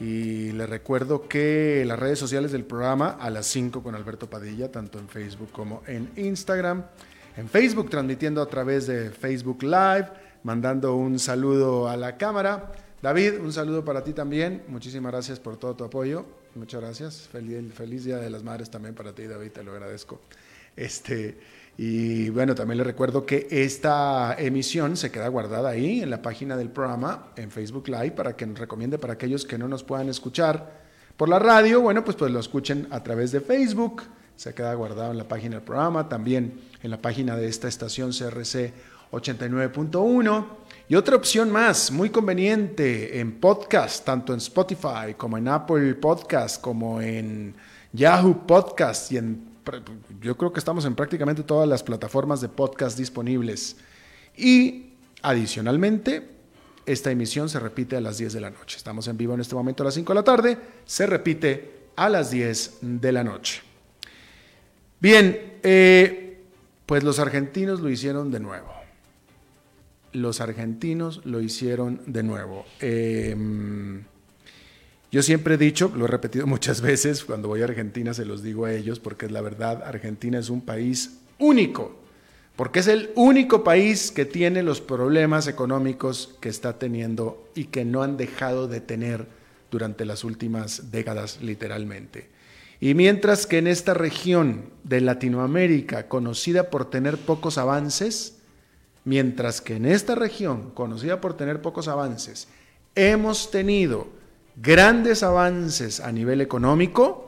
[0.00, 4.70] Y les recuerdo que las redes sociales del programa a las 5 con Alberto Padilla,
[4.70, 6.84] tanto en Facebook como en Instagram.
[7.36, 10.08] En Facebook transmitiendo a través de Facebook Live,
[10.44, 12.72] mandando un saludo a la cámara.
[13.02, 14.64] David, un saludo para ti también.
[14.68, 16.26] Muchísimas gracias por todo tu apoyo.
[16.54, 17.28] Muchas gracias.
[17.30, 20.20] Feliz, feliz Día de las Madres también para ti, David, te lo agradezco.
[20.76, 21.38] Este,
[21.80, 26.56] y bueno, también les recuerdo que esta emisión se queda guardada ahí en la página
[26.56, 30.08] del programa, en Facebook Live, para que nos recomiende para aquellos que no nos puedan
[30.08, 34.02] escuchar por la radio, bueno, pues, pues lo escuchen a través de Facebook,
[34.34, 38.10] se queda guardado en la página del programa, también en la página de esta estación
[38.10, 38.72] CRC
[39.12, 40.46] 89.1.
[40.88, 46.60] Y otra opción más, muy conveniente, en podcast, tanto en Spotify como en Apple Podcast,
[46.60, 47.54] como en
[47.92, 49.57] Yahoo Podcast y en
[50.20, 53.76] yo creo que estamos en prácticamente todas las plataformas de podcast disponibles.
[54.36, 56.28] Y adicionalmente,
[56.86, 58.76] esta emisión se repite a las 10 de la noche.
[58.76, 62.08] Estamos en vivo en este momento a las 5 de la tarde, se repite a
[62.08, 63.62] las 10 de la noche.
[65.00, 66.40] Bien, eh,
[66.86, 68.72] pues los argentinos lo hicieron de nuevo.
[70.12, 72.64] Los argentinos lo hicieron de nuevo.
[72.80, 73.36] Eh,
[75.10, 78.42] yo siempre he dicho, lo he repetido muchas veces, cuando voy a Argentina se los
[78.42, 81.96] digo a ellos, porque es la verdad, Argentina es un país único,
[82.56, 87.84] porque es el único país que tiene los problemas económicos que está teniendo y que
[87.84, 89.26] no han dejado de tener
[89.70, 92.28] durante las últimas décadas, literalmente.
[92.80, 98.38] Y mientras que en esta región de Latinoamérica, conocida por tener pocos avances,
[99.04, 102.48] mientras que en esta región, conocida por tener pocos avances,
[102.94, 104.17] hemos tenido
[104.60, 107.24] grandes avances a nivel económico,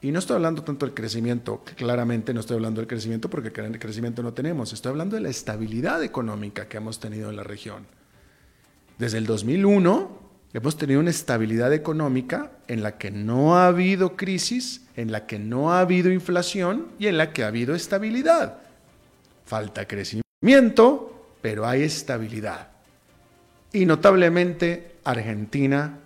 [0.00, 4.22] y no estoy hablando tanto del crecimiento, claramente no estoy hablando del crecimiento porque crecimiento
[4.22, 7.86] no tenemos, estoy hablando de la estabilidad económica que hemos tenido en la región.
[8.98, 14.82] Desde el 2001 hemos tenido una estabilidad económica en la que no ha habido crisis,
[14.94, 18.58] en la que no ha habido inflación y en la que ha habido estabilidad.
[19.46, 22.68] Falta crecimiento, pero hay estabilidad.
[23.72, 25.98] Y notablemente Argentina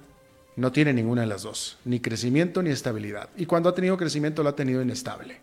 [0.58, 3.28] no tiene ninguna de las dos, ni crecimiento ni estabilidad.
[3.36, 5.38] Y cuando ha tenido crecimiento lo ha tenido inestable.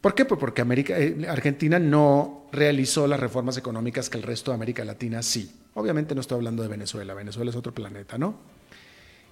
[0.00, 0.24] ¿Por qué?
[0.24, 4.82] Pues porque América, eh, Argentina no realizó las reformas económicas que el resto de América
[4.86, 5.54] Latina sí.
[5.74, 8.36] Obviamente no estoy hablando de Venezuela, Venezuela es otro planeta, ¿no?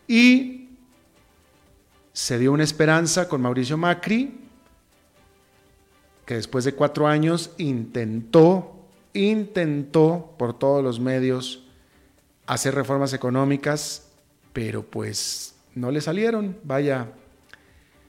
[0.07, 0.69] Y
[2.13, 4.39] se dio una esperanza con Mauricio Macri,
[6.27, 8.77] que después de cuatro años intentó,
[9.15, 11.65] intentó por todos los medios
[12.47, 14.08] hacer reformas económicas
[14.59, 17.07] pero pues no le salieron, vaya,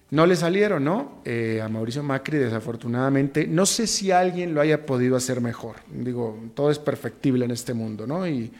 [0.09, 1.21] no le salieron, ¿no?
[1.23, 5.75] Eh, a Mauricio Macri, desafortunadamente, no sé si alguien lo haya podido hacer mejor.
[5.93, 8.27] Digo, todo es perfectible en este mundo, ¿no?
[8.27, 8.51] Y,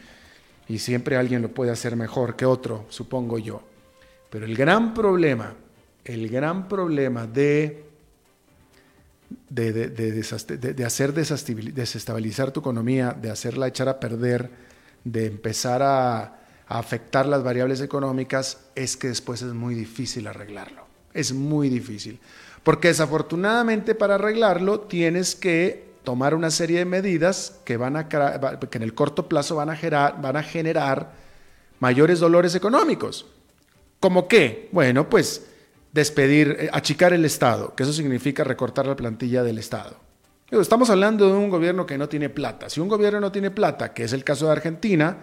[0.68, 3.60] y siempre alguien lo puede hacer mejor que otro, supongo yo.
[4.30, 5.52] Pero el gran problema,
[6.04, 7.86] el gran problema de,
[9.48, 14.48] de, de, de hacer desestabilizar tu economía, de hacerla echar a perder,
[15.02, 16.39] de empezar a
[16.78, 20.86] afectar las variables económicas es que después es muy difícil arreglarlo.
[21.12, 22.20] Es muy difícil.
[22.62, 28.78] Porque desafortunadamente para arreglarlo tienes que tomar una serie de medidas que, van a, que
[28.78, 31.12] en el corto plazo van a, generar, van a generar
[31.80, 33.26] mayores dolores económicos.
[33.98, 34.68] ¿Cómo qué?
[34.70, 35.46] Bueno, pues
[35.92, 39.96] despedir, eh, achicar el Estado, que eso significa recortar la plantilla del Estado.
[40.52, 42.70] Estamos hablando de un gobierno que no tiene plata.
[42.70, 45.16] Si un gobierno no tiene plata, que es el caso de Argentina,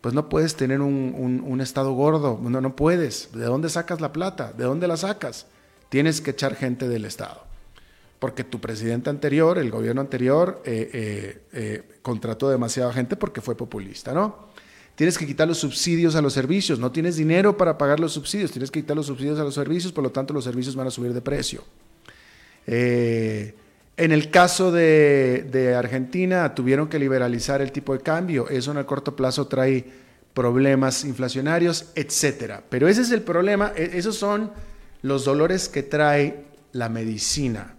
[0.00, 3.30] pues no puedes tener un, estado gordo, no, no puedes.
[3.32, 4.52] ¿De dónde sacas la plata?
[4.52, 5.46] ¿De dónde la sacas?
[5.88, 7.42] Tienes que echar gente del Estado.
[8.18, 13.56] Porque tu presidente anterior, el gobierno anterior, eh, eh, eh, contrató demasiada gente porque fue
[13.56, 14.48] populista, ¿no?
[14.94, 18.50] Tienes que quitar los subsidios a los servicios, no tienes dinero para pagar los subsidios,
[18.50, 20.90] tienes que quitar los subsidios a los servicios, por lo tanto los servicios van a
[20.90, 21.62] subir de precio.
[23.98, 28.48] En el caso de, Argentina, tuvieron que liberalizar el tipo de cambio.
[28.48, 29.84] Eso en el corto plazo trae
[30.32, 32.62] problemas inflacionarios, etcétera.
[32.68, 34.52] Pero ese es el problema, e, esos son
[35.02, 37.74] los dolores que trae la medicina.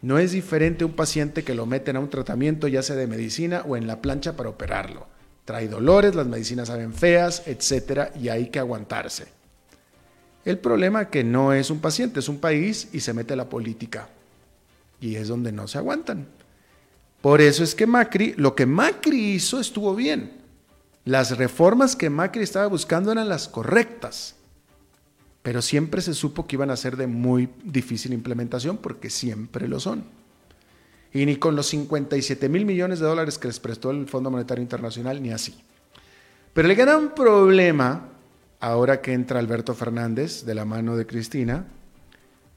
[0.00, 3.64] No es diferente un paciente que lo meten a un tratamiento, ya sea de medicina
[3.66, 5.08] o en la plancha para operarlo.
[5.44, 9.26] Trae dolores, las medicinas saben feas, etcétera, y hay que aguantarse.
[10.44, 13.48] El problema es que no es un paciente, es un país y se mete la
[13.48, 14.08] política.
[15.00, 16.26] Y es donde no se aguantan.
[17.20, 20.40] Por eso es que Macri, lo que Macri hizo estuvo bien.
[21.04, 24.36] Las reformas que Macri estaba buscando eran las correctas,
[25.42, 29.80] pero siempre se supo que iban a ser de muy difícil implementación porque siempre lo
[29.80, 30.04] son.
[31.12, 34.62] Y ni con los 57 mil millones de dólares que les prestó el Fondo Monetario
[34.62, 35.58] Internacional, ni así.
[36.52, 38.08] Pero el gran problema,
[38.60, 41.64] ahora que entra Alberto Fernández de la mano de Cristina,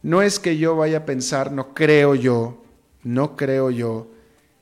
[0.03, 2.61] no es que yo vaya a pensar, no creo yo,
[3.03, 4.07] no creo yo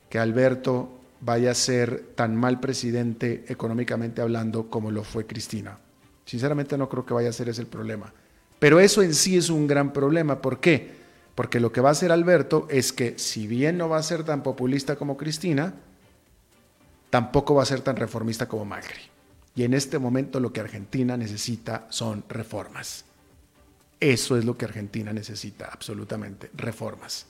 [0.08, 0.88] que Alberto
[1.20, 5.78] vaya a ser tan mal presidente económicamente hablando como lo fue Cristina.
[6.24, 8.12] Sinceramente no creo que vaya a ser ese el problema.
[8.58, 10.40] Pero eso en sí es un gran problema.
[10.40, 10.92] ¿Por qué?
[11.34, 14.22] Porque lo que va a hacer Alberto es que si bien no va a ser
[14.22, 15.74] tan populista como Cristina,
[17.10, 19.00] tampoco va a ser tan reformista como Macri.
[19.56, 23.04] Y en este momento lo que Argentina necesita son reformas.
[24.02, 27.26] Eso es lo que Argentina necesita, absolutamente, reformas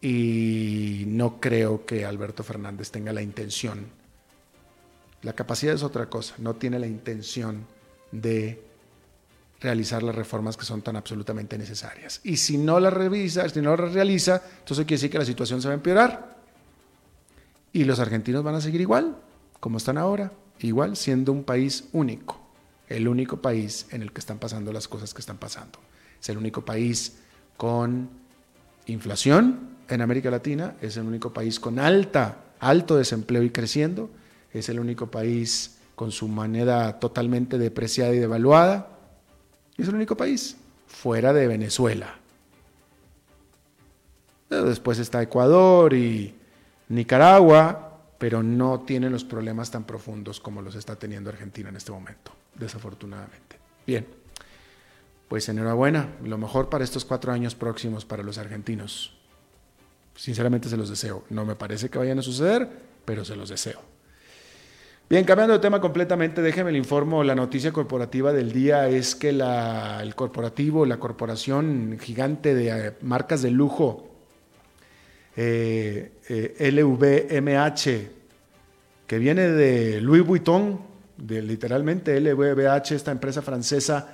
[0.00, 3.86] y no creo que Alberto Fernández tenga la intención.
[5.22, 7.66] La capacidad es otra cosa, no tiene la intención
[8.12, 8.62] de
[9.60, 12.20] realizar las reformas que son tan absolutamente necesarias.
[12.22, 15.60] Y si no las revisa, si no las realiza, entonces quiere decir que la situación
[15.60, 16.36] se va a empeorar.
[17.72, 19.16] Y los argentinos van a seguir igual,
[19.58, 22.45] como están ahora, igual siendo un país único,
[22.88, 25.78] el único país en el que están pasando las cosas que están pasando.
[26.20, 27.18] Es el único país
[27.56, 28.08] con
[28.86, 34.10] inflación, en América Latina, es el único país con alta, alto desempleo y creciendo,
[34.52, 38.88] es el único país con su moneda totalmente depreciada y devaluada,
[39.76, 40.56] es el único país
[40.86, 42.16] fuera de Venezuela.
[44.48, 46.34] Después está Ecuador y
[46.88, 47.85] Nicaragua,
[48.18, 52.32] pero no tienen los problemas tan profundos como los está teniendo Argentina en este momento,
[52.54, 53.56] desafortunadamente.
[53.86, 54.06] Bien,
[55.28, 59.12] pues enhorabuena, lo mejor para estos cuatro años próximos para los argentinos.
[60.14, 61.24] Sinceramente se los deseo.
[61.28, 62.68] No me parece que vayan a suceder,
[63.04, 63.80] pero se los deseo.
[65.08, 67.22] Bien, cambiando de tema completamente, déjeme el informo.
[67.22, 73.42] La noticia corporativa del día es que el corporativo, la corporación gigante de eh, marcas
[73.42, 74.15] de lujo,
[75.36, 78.10] eh, eh, LVMH,
[79.06, 80.80] que viene de Louis Vuitton,
[81.28, 84.08] literalmente LVMH, esta empresa francesa,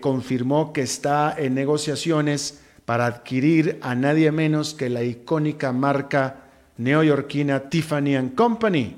[0.00, 6.44] confirmó que está en negociaciones para adquirir a nadie menos que la icónica marca
[6.76, 8.96] neoyorquina Tiffany⁇ Company.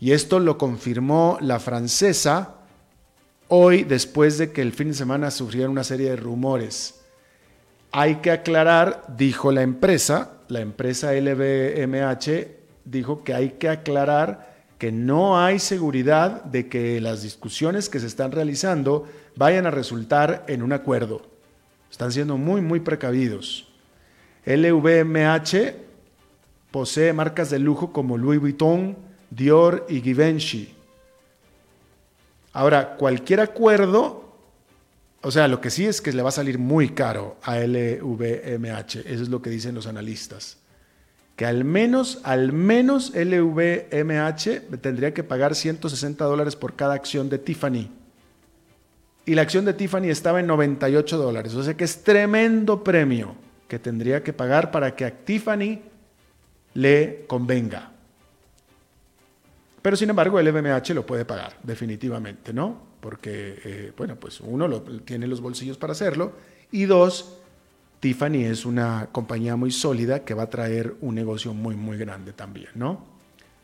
[0.00, 2.54] Y esto lo confirmó la francesa
[3.48, 6.99] hoy después de que el fin de semana sufrieron una serie de rumores.
[7.92, 12.46] Hay que aclarar, dijo la empresa, la empresa LVMH
[12.84, 18.06] dijo que hay que aclarar que no hay seguridad de que las discusiones que se
[18.06, 19.06] están realizando
[19.36, 21.22] vayan a resultar en un acuerdo.
[21.90, 23.68] Están siendo muy, muy precavidos.
[24.46, 25.74] LVMH
[26.70, 28.96] posee marcas de lujo como Louis Vuitton,
[29.30, 30.74] Dior y Givenchy.
[32.52, 34.19] Ahora, cualquier acuerdo,
[35.22, 38.96] o sea, lo que sí es que le va a salir muy caro a LVMH,
[39.06, 40.56] eso es lo que dicen los analistas.
[41.36, 47.38] Que al menos, al menos LVMH tendría que pagar 160 dólares por cada acción de
[47.38, 47.90] Tiffany
[49.30, 51.54] y la acción de Tiffany estaba en 98 dólares.
[51.54, 53.36] O sea que es tremendo premio
[53.68, 55.80] que tendría que pagar para que a Tiffany
[56.74, 57.92] le convenga.
[59.82, 62.89] Pero sin embargo el MMH lo puede pagar, definitivamente, ¿no?
[63.00, 64.68] Porque, eh, bueno, pues uno
[65.04, 66.32] tiene los bolsillos para hacerlo
[66.70, 67.36] y dos,
[68.00, 72.32] Tiffany es una compañía muy sólida que va a traer un negocio muy, muy grande
[72.32, 73.04] también, ¿no?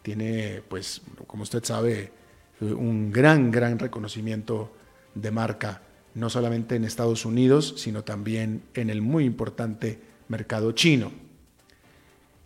[0.02, 2.12] Tiene, pues, como usted sabe,
[2.60, 4.72] un gran, gran reconocimiento
[5.14, 5.82] de marca,
[6.14, 11.12] no solamente en Estados Unidos, sino también en el muy importante mercado chino.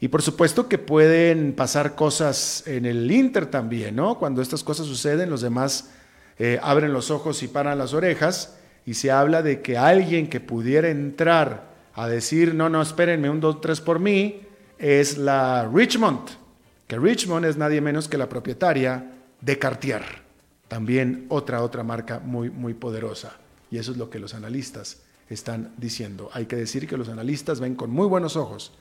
[0.00, 4.18] Y por supuesto que pueden pasar cosas en el Inter también, ¿no?
[4.18, 5.90] Cuando estas cosas suceden, los demás
[6.42, 8.56] eh, abren los ojos y paran las orejas
[8.86, 13.40] y se habla de que alguien que pudiera entrar a decir, no, no, espérenme un
[13.40, 14.40] 2, 3 por mí,
[14.78, 16.30] es la Richmond,
[16.86, 20.02] que Richmond es nadie menos que la propietaria de Cartier.
[20.66, 23.36] También otra, otra marca muy, muy poderosa.
[23.70, 26.30] Y eso es lo que los analistas están diciendo.
[26.32, 28.72] Hay que decir que los analistas ven con muy buenos ojos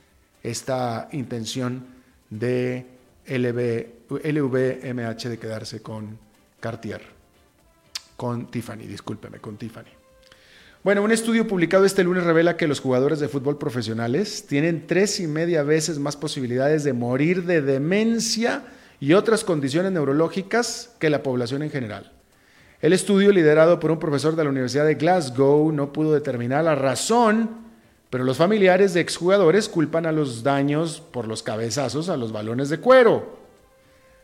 [0.42, 1.84] esta intención
[2.30, 2.86] de
[3.26, 6.18] LVMH de quedarse con
[6.58, 7.19] Cartier.
[8.20, 9.88] Con Tiffany, discúlpeme, con Tiffany.
[10.84, 15.20] Bueno, un estudio publicado este lunes revela que los jugadores de fútbol profesionales tienen tres
[15.20, 18.64] y media veces más posibilidades de morir de demencia
[19.00, 22.12] y otras condiciones neurológicas que la población en general.
[22.82, 26.74] El estudio, liderado por un profesor de la Universidad de Glasgow, no pudo determinar la
[26.74, 27.48] razón,
[28.10, 32.68] pero los familiares de exjugadores culpan a los daños por los cabezazos a los balones
[32.68, 33.39] de cuero.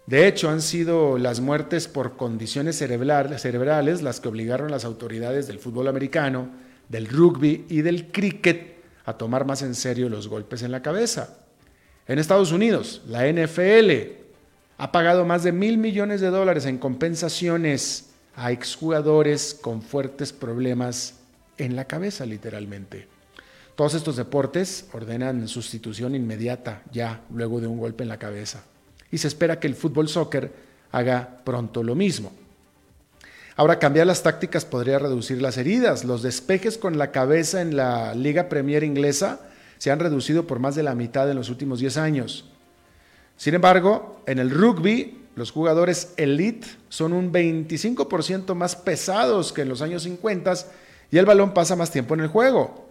[0.06, 5.48] De hecho, han sido las muertes por condiciones cerebrales las que obligaron a las autoridades
[5.48, 6.48] del fútbol americano,
[6.88, 11.38] del rugby y del cricket a tomar más en serio los golpes en la cabeza.
[12.06, 13.90] En Estados Unidos, la NFL
[14.78, 21.14] ha pagado más de mil millones de dólares en compensaciones a exjugadores con fuertes problemas
[21.58, 23.08] en la cabeza, literalmente.
[23.74, 28.62] Todos estos deportes ordenan sustitución inmediata ya luego de un golpe en la cabeza
[29.10, 30.52] y se espera que el fútbol soccer
[30.92, 32.32] haga pronto lo mismo.
[33.56, 36.04] Ahora, cambiar las tácticas podría reducir las heridas.
[36.04, 39.40] Los despejes con la cabeza en la Liga Premier inglesa
[39.78, 42.44] se han reducido por más de la mitad en los últimos 10 años.
[43.36, 49.68] Sin embargo, en el rugby, los jugadores elite son un 25% más pesados que en
[49.68, 50.54] los años 50
[51.10, 52.85] y el balón pasa más tiempo en el juego.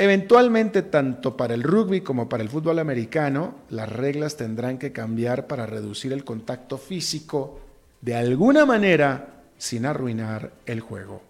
[0.00, 5.48] Eventualmente, tanto para el rugby como para el fútbol americano, las reglas tendrán que cambiar
[5.48, 7.58] para reducir el contacto físico
[8.00, 11.20] de alguna manera sin arruinar el juego.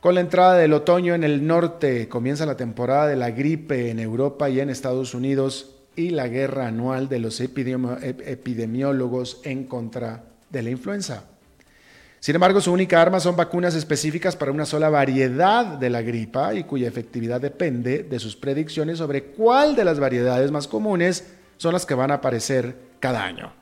[0.00, 4.00] Con la entrada del otoño en el norte comienza la temporada de la gripe en
[4.00, 10.62] Europa y en Estados Unidos y la guerra anual de los epidemiólogos en contra de
[10.62, 11.26] la influenza.
[12.24, 16.54] Sin embargo, su única arma son vacunas específicas para una sola variedad de la gripa
[16.54, 21.26] y cuya efectividad depende de sus predicciones sobre cuál de las variedades más comunes
[21.58, 23.52] son las que van a aparecer cada año.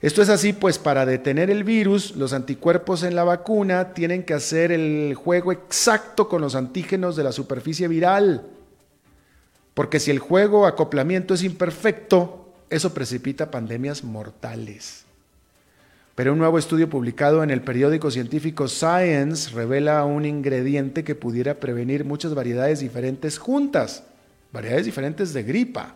[0.00, 4.32] Esto es así, pues para detener el virus, los anticuerpos en la vacuna tienen que
[4.32, 8.46] hacer el juego exacto con los antígenos de la superficie viral.
[9.74, 15.05] Porque si el juego acoplamiento es imperfecto, eso precipita pandemias mortales.
[16.16, 21.60] Pero un nuevo estudio publicado en el periódico científico Science revela un ingrediente que pudiera
[21.60, 24.02] prevenir muchas variedades diferentes juntas,
[24.50, 25.94] variedades diferentes de gripa.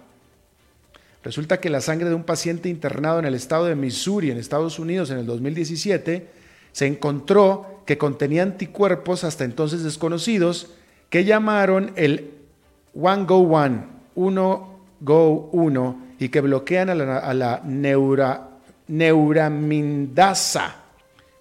[1.24, 4.78] Resulta que la sangre de un paciente internado en el estado de Missouri, en Estados
[4.78, 6.28] Unidos, en el 2017,
[6.72, 10.68] se encontró que contenía anticuerpos hasta entonces desconocidos
[11.08, 12.32] que llamaron el
[12.94, 13.84] One Go One,
[14.16, 18.49] 1 Go 1, y que bloquean a la, a
[18.90, 20.76] neuramindasa.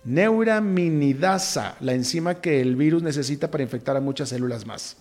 [0.05, 4.95] Neuraminidasa, la enzima que el virus necesita para infectar a muchas células más.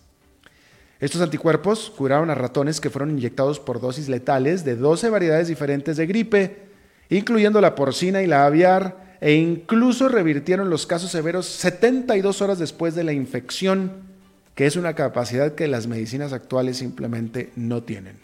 [0.99, 5.97] Estos anticuerpos curaron a ratones que fueron inyectados por dosis letales de 12 variedades diferentes
[5.97, 6.69] de gripe,
[7.09, 12.95] incluyendo la porcina y la aviar, e incluso revirtieron los casos severos 72 horas después
[12.97, 13.93] de la infección,
[14.57, 18.17] que es una capacidad que las medicinas actuales simplemente no tienen.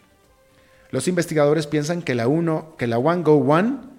[0.91, 2.27] Los investigadores piensan que la,
[2.77, 3.94] que la One Go One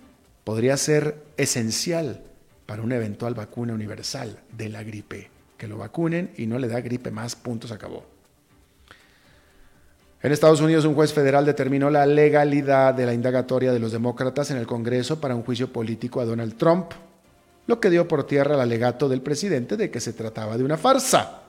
[0.46, 2.22] podría ser esencial
[2.66, 5.28] para una eventual vacuna universal de la gripe.
[5.58, 8.04] Que lo vacunen y no le da gripe más, puntos, acabó.
[10.22, 14.52] En Estados Unidos, un juez federal determinó la legalidad de la indagatoria de los demócratas
[14.52, 16.92] en el Congreso para un juicio político a Donald Trump,
[17.66, 20.76] lo que dio por tierra el alegato del presidente de que se trataba de una
[20.76, 21.42] farsa.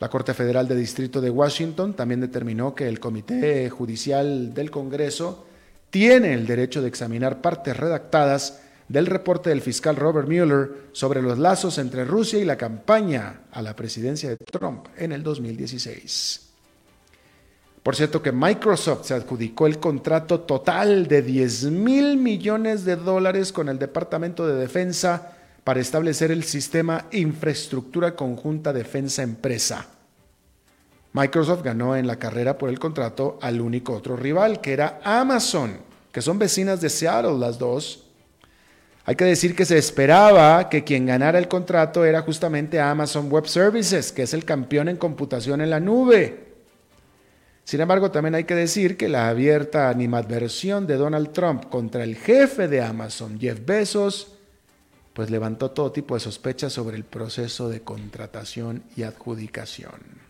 [0.00, 5.46] La Corte Federal de Distrito de Washington también determinó que el Comité Judicial del Congreso
[5.90, 11.38] tiene el derecho de examinar partes redactadas del reporte del fiscal Robert Mueller sobre los
[11.38, 16.42] lazos entre Rusia y la campaña a la presidencia de Trump en el 2016.
[17.82, 23.52] Por cierto que Microsoft se adjudicó el contrato total de 10 mil millones de dólares
[23.52, 29.86] con el Departamento de Defensa para establecer el sistema Infraestructura Conjunta Defensa Empresa.
[31.16, 35.78] Microsoft ganó en la carrera por el contrato al único otro rival, que era Amazon,
[36.12, 38.04] que son vecinas de Seattle las dos.
[39.06, 43.46] Hay que decir que se esperaba que quien ganara el contrato era justamente Amazon Web
[43.46, 46.48] Services, que es el campeón en computación en la nube.
[47.64, 52.16] Sin embargo, también hay que decir que la abierta animadversión de Donald Trump contra el
[52.16, 54.32] jefe de Amazon, Jeff Bezos,
[55.14, 60.25] pues levantó todo tipo de sospechas sobre el proceso de contratación y adjudicación.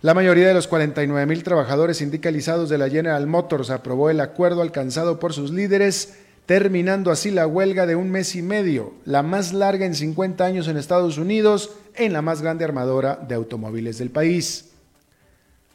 [0.00, 4.62] La mayoría de los 49 mil trabajadores sindicalizados de la General Motors aprobó el acuerdo
[4.62, 9.52] alcanzado por sus líderes, terminando así la huelga de un mes y medio, la más
[9.52, 14.10] larga en 50 años en Estados Unidos, en la más grande armadora de automóviles del
[14.10, 14.70] país.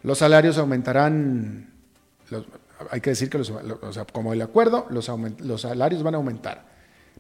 [0.03, 1.74] Los salarios aumentarán,
[2.92, 3.51] hay que decir que los,
[4.13, 5.12] como el acuerdo, los,
[5.62, 6.63] salarios van a aumentar.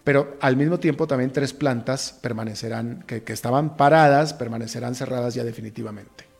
[0.05, 6.32] Pero al mismo tiempo también tres plantas permanecerán, que estaban paradas, permanecerán cerradas ya definitivamente.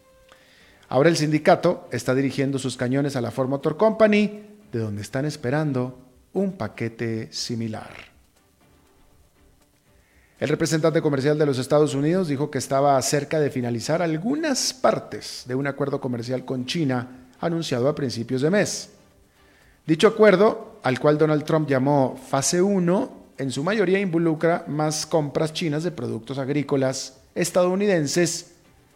[0.94, 5.26] Ahora el sindicato está dirigiendo sus cañones a la Ford Motor Company, de donde están
[5.26, 5.98] esperando
[6.34, 7.90] un paquete similar.
[10.40, 15.46] El representante comercial de los Estados Unidos dijo que estaba cerca de finalizar algunas partes
[15.48, 18.92] de un acuerdo comercial con China anunciado a principios de mes.
[19.88, 25.54] Dicho acuerdo, al cual Donald Trump llamó fase 1, en su mayoría involucra más compras
[25.54, 28.53] chinas de productos agrícolas estadounidenses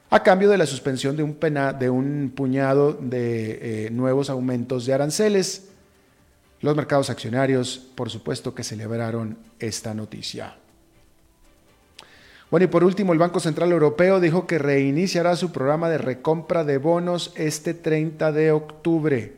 [0.09, 1.23] a cambio de la suspensión de
[1.89, 5.69] un, puñado de eh, nuevos aumentos de aranceles.
[6.61, 10.55] Los mercados accionarios, por supuesto, que celebraron esta noticia.
[12.49, 16.63] Bueno, y por último, el Banco Central Europeo dijo que reiniciará su programa de recompra
[16.63, 19.33] de bonos este 30 de octubre.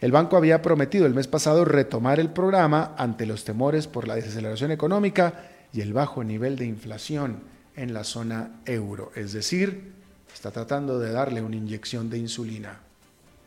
[0.00, 4.16] El banco había prometido el mes pasado retomar el programa ante los temores por la
[4.16, 9.12] desaceleración económica y el bajo nivel de inflación en la zona euro.
[9.14, 9.92] Es decir,
[10.32, 12.80] está tratando de darle una inyección de insulina.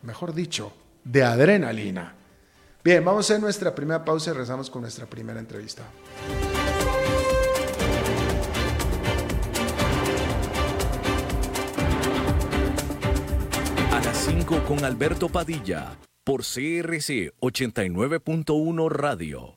[0.04, 2.14] Mejor dicho, de adrenalina.
[2.84, 5.84] Bien, vamos a hacer nuestra primera pausa y rezamos con nuestra primera entrevista.
[14.66, 19.57] con Alberto Padilla por CRC 89.1 Radio.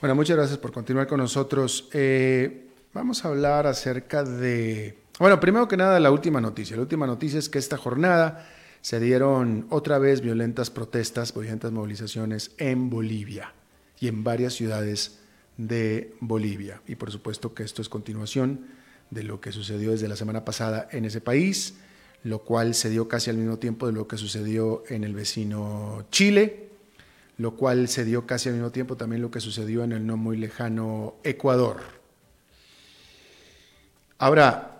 [0.00, 1.88] Bueno, muchas gracias por continuar con nosotros.
[1.92, 6.76] Eh, vamos a hablar acerca de bueno, primero que nada, la última noticia.
[6.76, 8.48] La última noticia es que esta jornada
[8.80, 13.52] se dieron otra vez violentas protestas, violentas movilizaciones en Bolivia
[14.00, 15.18] y en varias ciudades
[15.58, 16.80] de Bolivia.
[16.86, 18.66] Y por supuesto que esto es continuación
[19.10, 21.74] de lo que sucedió desde la semana pasada en ese país,
[22.24, 26.06] lo cual se dio casi al mismo tiempo de lo que sucedió en el vecino
[26.10, 26.70] Chile,
[27.36, 30.16] lo cual se dio casi al mismo tiempo también lo que sucedió en el no
[30.16, 31.82] muy lejano Ecuador.
[34.16, 34.79] Ahora,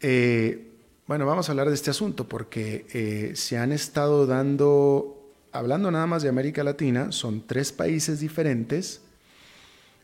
[0.00, 0.68] eh,
[1.06, 6.06] bueno, vamos a hablar de este asunto porque eh, se han estado dando, hablando nada
[6.06, 9.00] más de América Latina, son tres países diferentes.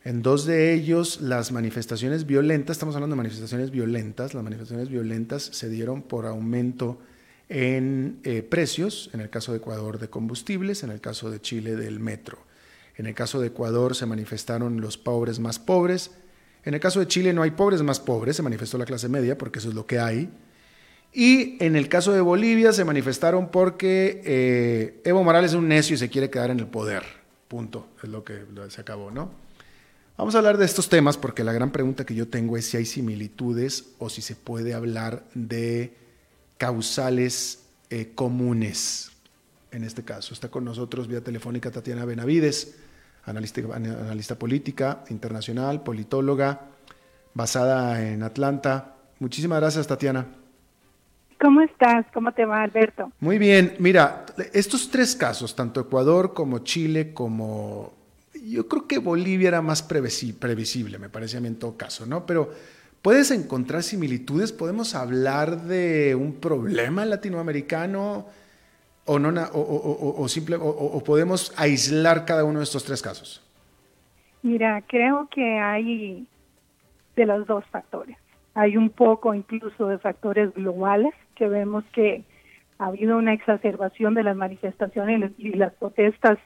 [0.03, 5.43] En dos de ellos las manifestaciones violentas, estamos hablando de manifestaciones violentas, las manifestaciones violentas
[5.43, 6.99] se dieron por aumento
[7.49, 11.75] en eh, precios, en el caso de Ecuador de combustibles, en el caso de Chile
[11.75, 12.39] del metro.
[12.97, 16.11] En el caso de Ecuador se manifestaron los pobres más pobres,
[16.65, 19.37] en el caso de Chile no hay pobres más pobres, se manifestó la clase media
[19.37, 20.29] porque eso es lo que hay.
[21.13, 25.93] Y en el caso de Bolivia se manifestaron porque eh, Evo Morales es un necio
[25.93, 27.03] y se quiere quedar en el poder.
[27.47, 27.87] Punto.
[28.03, 29.29] Es lo que se acabó, ¿no?
[30.17, 32.77] Vamos a hablar de estos temas porque la gran pregunta que yo tengo es si
[32.77, 35.93] hay similitudes o si se puede hablar de
[36.57, 39.11] causales eh, comunes.
[39.71, 42.75] En este caso, está con nosotros vía telefónica Tatiana Benavides
[43.25, 46.61] analista, analista política internacional, politóloga,
[47.33, 48.95] basada en Atlanta.
[49.19, 50.25] Muchísimas gracias, Tatiana.
[51.39, 52.05] ¿Cómo estás?
[52.13, 53.11] ¿Cómo te va, Alberto?
[53.19, 53.75] Muy bien.
[53.79, 57.93] Mira, estos tres casos, tanto Ecuador como Chile, como
[58.45, 62.25] yo creo que Bolivia era más previsible, me parece a mí en todo caso, ¿no?
[62.25, 62.51] Pero
[63.01, 68.27] puedes encontrar similitudes, podemos hablar de un problema latinoamericano
[69.05, 73.41] o, no, o, simple, o podemos aislar cada uno de estos tres casos?
[74.41, 76.27] Mira, creo que hay
[77.15, 78.17] de los dos factores.
[78.53, 82.23] Hay un poco incluso de factores globales que vemos que
[82.77, 86.37] ha habido una exacerbación de las manifestaciones y las protestas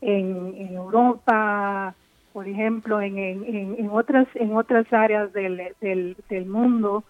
[0.00, 1.94] en, Europa,
[2.32, 7.04] por ejemplo, en, en, otras en otras áreas del, del, mundo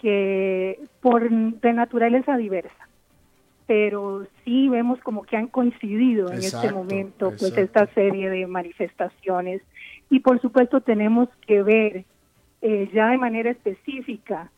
[0.00, 2.88] que por de naturaleza diversa
[3.66, 9.62] pero sí vemos como que han coincidido en este momento pues esta serie de manifestaciones
[10.10, 12.04] y por supuesto tenemos que ver
[12.60, 14.50] eh, ya de manera específica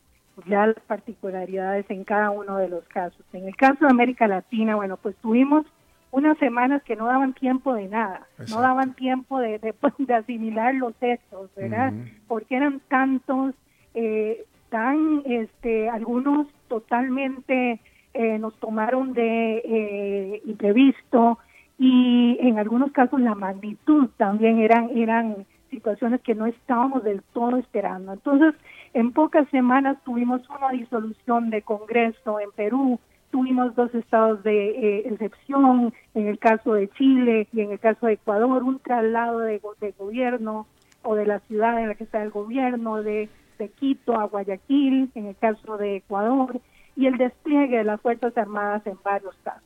[0.45, 3.25] ya las particularidades en cada uno de los casos.
[3.33, 5.65] En el caso de América Latina, bueno, pues tuvimos
[6.11, 10.75] unas semanas que no daban tiempo de nada, no daban tiempo de, de, pues, asimilar
[10.75, 11.93] los hechos, ¿verdad?
[12.27, 13.55] Porque eran tantos,
[13.93, 17.79] eh, tan, este, algunos totalmente
[18.13, 21.39] eh, nos tomaron de eh, imprevisto
[21.77, 27.57] y en algunos casos la magnitud también eran, eran situaciones que no estábamos del todo
[27.57, 28.13] esperando.
[28.13, 28.55] Entonces,
[28.93, 32.99] en pocas semanas tuvimos una disolución de Congreso en Perú,
[33.31, 38.07] tuvimos dos estados de eh, excepción, en el caso de Chile y en el caso
[38.07, 39.61] de Ecuador, un traslado de,
[39.97, 40.65] gobierno
[41.03, 45.11] o de la ciudad en la que está el gobierno, de, de Quito a Guayaquil,
[45.15, 46.59] en el caso de Ecuador,
[46.97, 49.63] y el despliegue de las Fuerzas Armadas en varios casos.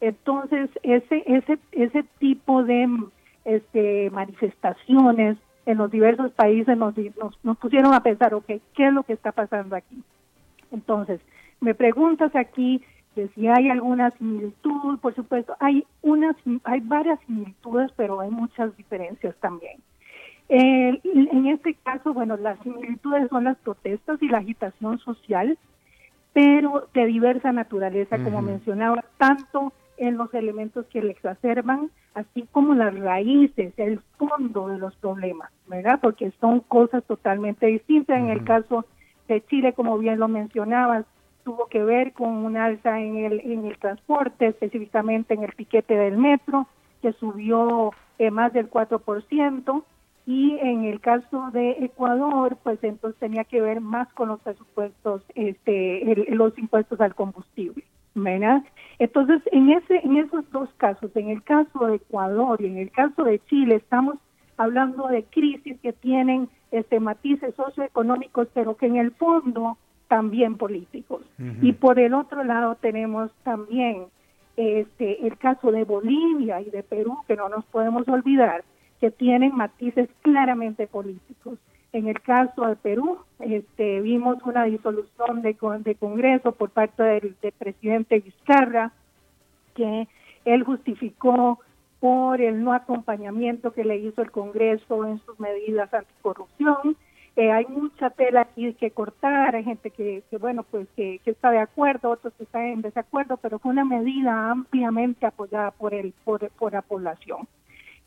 [0.00, 2.88] Entonces, ese, ese, ese tipo de
[3.44, 6.94] este, manifestaciones en los diversos países nos,
[7.42, 10.02] nos, pusieron a pensar, ok, ¿qué es lo que está pasando aquí?
[10.72, 11.20] Entonces,
[11.60, 12.82] me preguntas aquí
[13.14, 18.74] de si hay alguna similitud, por supuesto, hay unas, hay varias similitudes, pero hay muchas
[18.78, 19.78] diferencias también.
[20.48, 25.58] en este caso, bueno, las similitudes son las protestas y la agitación social,
[26.32, 32.74] pero de diversa naturaleza, como mencionaba, tanto en los elementos que le exacerban, así como
[32.74, 35.98] las raíces, el fondo de los problemas, ¿verdad?
[36.00, 38.18] Porque son cosas totalmente distintas.
[38.18, 38.86] En el caso
[39.28, 41.04] de Chile, como bien lo mencionabas,
[41.44, 45.94] tuvo que ver con un alza en el, en el transporte, específicamente en el piquete
[45.94, 46.66] del metro,
[47.02, 49.84] que subió eh, más del 4%,
[50.30, 55.24] y en el caso de Ecuador, pues entonces tenía que ver más con los presupuestos,
[55.34, 57.82] este, los impuestos al combustible.
[58.14, 58.62] ¿verdad?
[59.00, 62.92] Entonces, en ese, en esos dos casos, en el caso de Ecuador y en el
[62.92, 64.18] caso de Chile, estamos
[64.56, 71.22] hablando de crisis que tienen este matices socioeconómicos, pero que en el fondo también políticos.
[71.60, 74.06] Y por el otro lado tenemos también
[74.56, 78.62] este el caso de Bolivia y de Perú, que no nos podemos olvidar,
[79.00, 81.58] que tienen matices claramente políticos.
[81.92, 87.34] En el caso de Perú, este, vimos una disolución de, de Congreso por parte del,
[87.58, 88.92] presidente Vizcarra,
[89.74, 90.06] que
[90.44, 91.58] él justificó
[91.98, 96.96] por el no acompañamiento que le hizo el Congreso en sus medidas anticorrupción.
[97.36, 101.58] Eh, hay mucha tela aquí que cortar, hay gente que, bueno, pues que, está de
[101.58, 106.48] acuerdo, otros que están en desacuerdo, pero fue una medida ampliamente apoyada por, el, por,
[106.50, 107.48] por la población.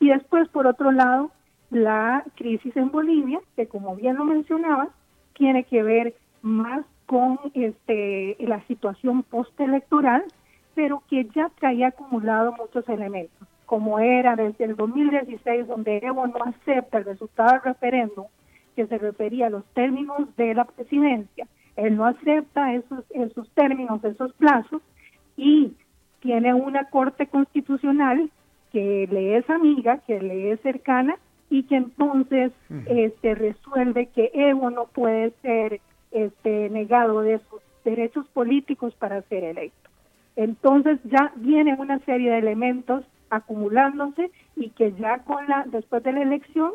[0.03, 1.31] Y después, por otro lado,
[1.69, 4.89] la crisis en Bolivia, que como bien lo mencionaba,
[5.33, 10.25] tiene que ver más con este, la situación postelectoral,
[10.75, 16.43] pero que ya traía acumulado muchos elementos, como era desde el 2016, donde Evo no
[16.43, 18.25] acepta el resultado del referéndum,
[18.75, 24.03] que se refería a los términos de la presidencia, él no acepta esos, esos términos,
[24.03, 24.81] esos plazos,
[25.37, 25.71] y
[26.19, 28.29] tiene una corte constitucional
[28.73, 31.17] que le es amiga, que le es cercana,
[31.49, 32.51] y que entonces
[32.87, 39.43] este resuelve que Evo no puede ser este negado de sus derechos políticos para ser
[39.43, 39.89] electo.
[40.35, 46.13] Entonces ya viene una serie de elementos acumulándose y que ya con la después de
[46.13, 46.71] la elección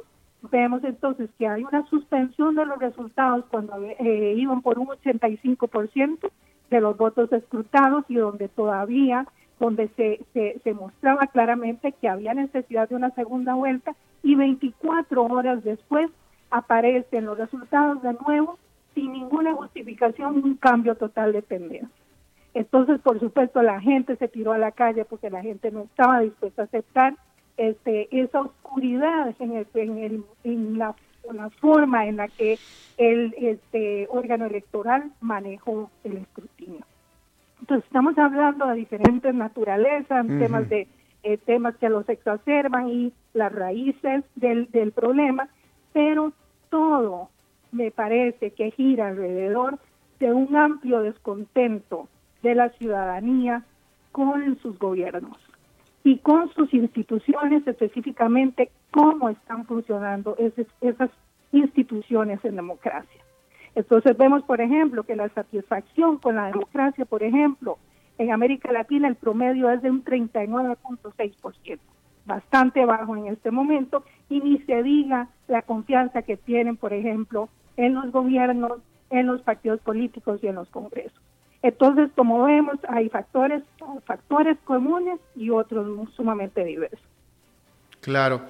[0.52, 6.30] vemos entonces que hay una suspensión de los resultados cuando eh, iban por un 85%
[6.70, 9.26] de los votos escrutados y donde todavía
[9.58, 10.20] donde se,
[10.62, 16.10] se, mostraba claramente que había necesidad de una segunda vuelta y 24 horas después
[16.50, 18.58] aparecen los resultados de nuevo
[18.94, 21.88] sin ninguna justificación, un cambio total de tendencia.
[22.54, 26.20] Entonces, por supuesto, la gente se tiró a la calle porque la gente no estaba
[26.20, 27.14] dispuesta a aceptar
[27.56, 30.94] este, esa oscuridad en, el, en, el, en la,
[31.32, 32.58] la, forma en la que
[32.96, 36.84] el este, órgano electoral manejó el escrutinio.
[37.68, 40.88] Entonces, estamos hablando de diferentes naturalezas, temas de
[41.22, 45.50] eh, temas que los exacerban y las raíces del, del problema,
[45.92, 46.32] pero
[46.70, 47.28] todo
[47.70, 49.78] me parece que gira alrededor
[50.18, 52.08] de un amplio descontento
[52.42, 53.64] de la ciudadanía
[54.12, 55.36] con sus gobiernos
[56.04, 61.10] y con sus instituciones, específicamente cómo están funcionando esas,
[61.52, 63.20] instituciones en democracia.
[63.78, 67.78] Entonces vemos, por ejemplo, que la satisfacción con la democracia, por ejemplo,
[68.18, 71.78] en América Latina el promedio es de un 39.6%,
[72.26, 77.48] bastante bajo en este momento, y ni se diga la confianza que tienen, por ejemplo,
[77.76, 81.22] en los gobiernos, en los partidos políticos y en los congresos.
[81.62, 83.62] Entonces, como vemos, hay factores,
[84.04, 85.86] factores comunes y otros
[86.16, 87.06] sumamente diversos.
[88.00, 88.42] Claro.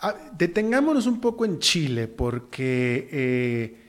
[0.00, 3.83] Ah, detengámonos un poco en Chile, porque eh,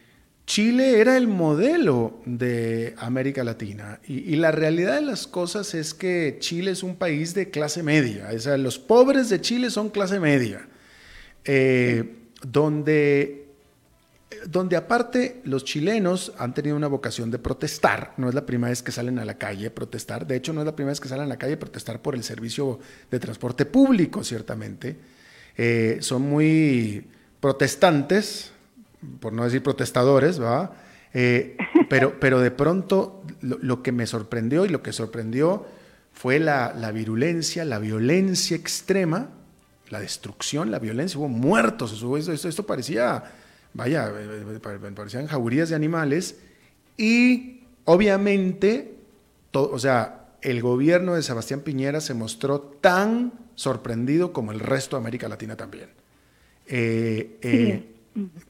[0.45, 3.99] Chile era el modelo de América Latina.
[4.07, 8.29] Y, la realidad de las cosas es que Chile es un país de clase media,
[8.57, 10.67] los pobres de Chile son clase media,
[11.43, 13.45] eh, donde
[14.47, 18.83] donde aparte los chilenos han tenido una vocación de protestar, no es la primera vez
[18.83, 21.07] que salen a la calle a protestar, de hecho no es la primera vez que
[21.07, 22.79] salen a la calle a protestar por el servicio
[23.09, 24.97] de transporte público, ciertamente,
[25.57, 27.05] eh, son muy
[27.39, 28.51] protestantes,
[29.19, 30.73] por no decir protestadores, ¿va?
[31.13, 31.57] Eh,
[31.89, 35.65] pero, pero de pronto lo, que me sorprendió y lo que sorprendió
[36.13, 39.29] fue la, virulencia, la violencia extrema,
[39.89, 43.23] la destrucción, la violencia, hubo muertos, esto, esto parecía
[43.75, 46.37] vaya, eh, eh, parecían jaurías de animales
[46.97, 48.95] y obviamente,
[49.51, 55.01] o sea, el gobierno de Sebastián Piñera se mostró tan sorprendido como el resto de
[55.01, 55.89] América Latina también.
[56.67, 57.94] Eh,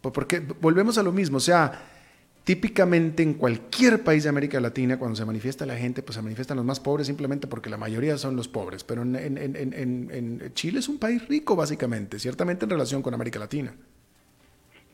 [0.01, 1.71] porque volvemos a lo mismo, o sea,
[2.45, 6.57] típicamente en cualquier país de América Latina, cuando se manifiesta la gente, pues se manifiestan
[6.57, 10.99] los más pobres simplemente porque la mayoría son los pobres, pero en, Chile es un
[10.99, 13.73] país rico básicamente, ciertamente en relación con América Latina.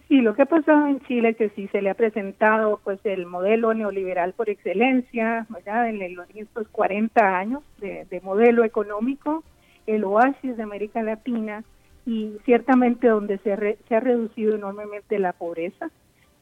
[0.08, 3.00] Sí, lo que ha pasado en Chile es que sí se le ha presentado pues
[3.06, 5.48] el modelo neoliberal por excelencia.
[5.66, 9.44] En los 40 años de, modelo económico,
[9.88, 11.64] el oasis de América Latina
[12.06, 15.92] y ciertamente donde se, se ha reducido enormemente la pobreza,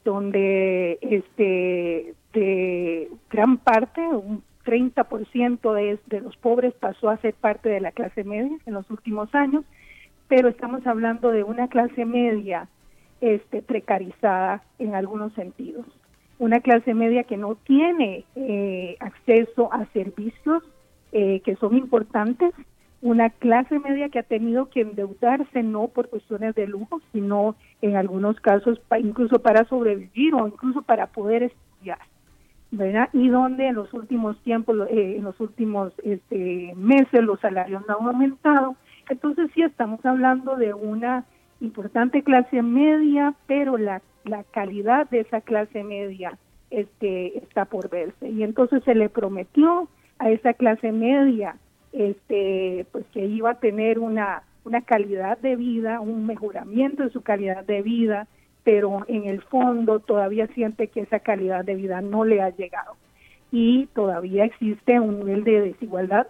[0.04, 2.16] donde este
[3.30, 8.24] gran parte, un 30% de, de los pobres pasó a ser parte de la clase
[8.24, 9.66] media en los últimos años,
[10.28, 12.70] pero estamos hablando de una clase media
[13.22, 15.86] este, precarizada en algunos sentidos.
[16.38, 20.64] Una clase media que no tiene eh, acceso a servicios
[21.12, 22.54] eh, que son importantes,
[23.02, 27.96] una clase media que ha tenido que endeudarse no por cuestiones de lujo, sino en
[27.96, 32.00] algunos casos incluso para sobrevivir o incluso para poder estudiar.
[32.72, 33.10] ¿verdad?
[33.14, 37.98] Y donde en los últimos tiempos, eh, en los últimos este, meses los salarios no
[38.00, 38.76] han aumentado.
[39.10, 41.26] Entonces sí estamos hablando de una
[41.62, 46.38] importante clase media, pero la, la calidad de esa clase media
[46.70, 48.30] este, está por verse.
[48.30, 51.56] Y entonces se le prometió a esa clase media
[51.92, 57.22] este, pues que iba a tener una, una calidad de vida, un mejoramiento de su
[57.22, 58.28] calidad de vida,
[58.64, 62.96] pero en el fondo todavía siente que esa calidad de vida no le ha llegado.
[63.52, 66.28] Y todavía existe un nivel de desigualdad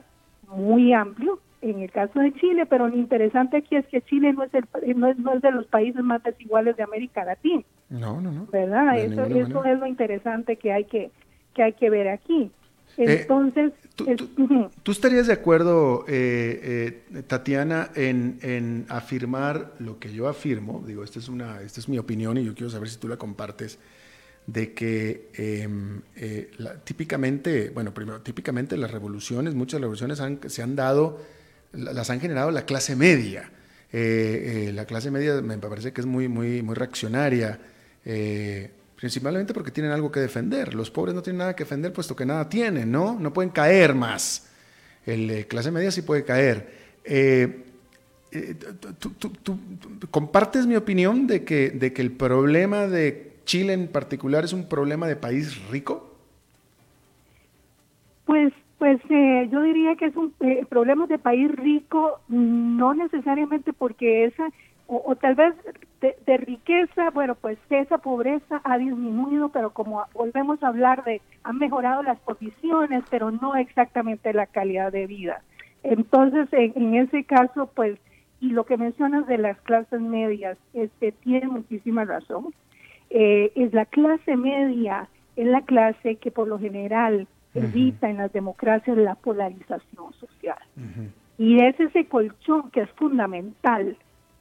[0.48, 4.44] muy amplio en el caso de Chile, pero lo interesante aquí es que Chile no
[4.44, 4.66] es, el,
[4.98, 7.64] no es, no es de los países más desiguales de América Latina.
[7.90, 8.46] No, no, no.
[8.52, 8.98] ¿Verdad?
[8.98, 11.12] eso, eso es lo interesante que hay que,
[11.54, 12.52] que, hay que ver aquí.
[12.98, 13.72] Eh, Entonces,
[14.84, 20.84] ¿tú, estarías de acuerdo, eh, eh, Tatiana, en, en, afirmar lo que yo afirmo?
[20.86, 23.18] Digo, esta es, una, esta es mi opinión y yo quiero saber si tú la
[23.18, 23.80] compartes
[24.48, 26.02] de que em,
[26.84, 31.20] típicamente, bueno, primero, típicamente las revoluciones, muchas revoluciones se han dado
[31.74, 33.52] las han generado la clase media.
[33.92, 37.60] Eh, eh, la clase media me parece que es muy, muy, muy reaccionaria,
[38.06, 40.76] eh, principalmente porque tienen algo que defender.
[40.76, 43.18] Los pobres no tienen nada que defender puesto que nada tienen, ¿no?
[43.18, 44.54] No pueden caer más.
[45.06, 46.80] El clase media sí puede caer.
[49.00, 49.58] ¿tú,
[50.12, 54.68] compartes mi opinión de que, de que el problema de Chile en particular es un
[54.68, 56.14] problema de país rico?
[58.26, 63.74] Pues pues eh, yo diría que es un eh, problema de país rico, no necesariamente
[63.74, 64.48] porque esa,
[64.92, 65.54] o, tal vez
[66.02, 71.60] de, riqueza, bueno, pues esa pobreza ha disminuido, pero como volvemos a hablar de, han
[71.60, 75.44] mejorado las posiciones, pero no exactamente la calidad de vida.
[75.84, 78.00] Entonces, en, ese caso, pues,
[78.42, 82.48] y lo que mencionas de las clases medias, este, tiene muchísima razón.
[83.12, 88.34] Eh, es la clase media, es la clase que por lo general evita en las
[88.34, 90.58] democracias la polarización social.
[91.38, 93.98] Y es ese colchón que es fundamental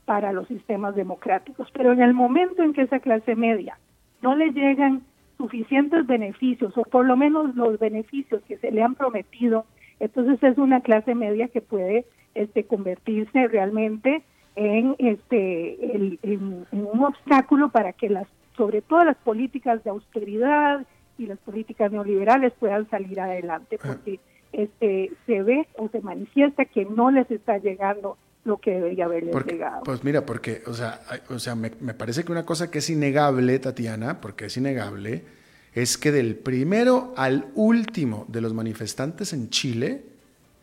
[0.09, 1.69] para los sistemas democráticos.
[1.75, 3.79] Pero en el momento en que esa clase media
[4.23, 5.03] no le llegan
[5.37, 9.67] suficientes beneficios, o por lo menos los beneficios que se le han prometido
[10.01, 14.23] Entonces es una clase media que puede este, convertirse realmente
[14.57, 20.87] en, este, en, un obstáculo para que las, sobre todo las políticas de austeridad
[21.19, 24.21] y las políticas neoliberales puedan salir adelante, porque
[24.53, 28.17] este, se ve o se manifiesta que no les está llegando
[28.49, 29.83] lo que debería haberles llegado.
[29.85, 32.91] Pues mira, porque, o sea, o sea me, me, parece que una cosa que es
[32.91, 35.25] innegable, Tatiana, porque es innegable,
[35.73, 40.03] es que del primero al último de los manifestantes en Chile,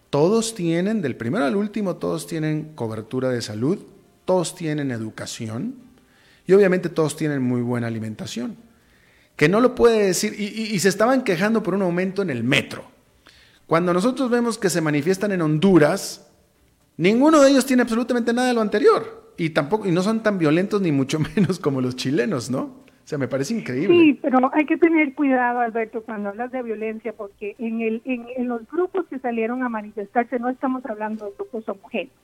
[0.09, 3.79] todos tienen, del primero al último, todos tienen cobertura de salud,
[4.25, 5.75] todos tienen educación
[6.47, 8.57] y obviamente todos tienen muy buena alimentación.
[9.35, 12.85] Que no lo puede decir, y se estaban quejando por un aumento en el metro.
[13.67, 16.24] Cuando nosotros vemos que se manifiestan en Honduras,
[16.97, 19.34] ninguno de ellos tiene absolutamente nada de lo anterior.
[19.38, 22.86] Y tampoco, y no son tan violentos ni mucho menos como los chilenos, ¿no?
[23.05, 23.95] O sea, me parece increíble.
[23.95, 28.47] Sí, pero hay que tener cuidado, Alberto, cuando hablas de violencia, porque en, el, en,
[28.47, 32.15] los grupos que salieron a manifestarse no estamos hablando de grupos homogéneos.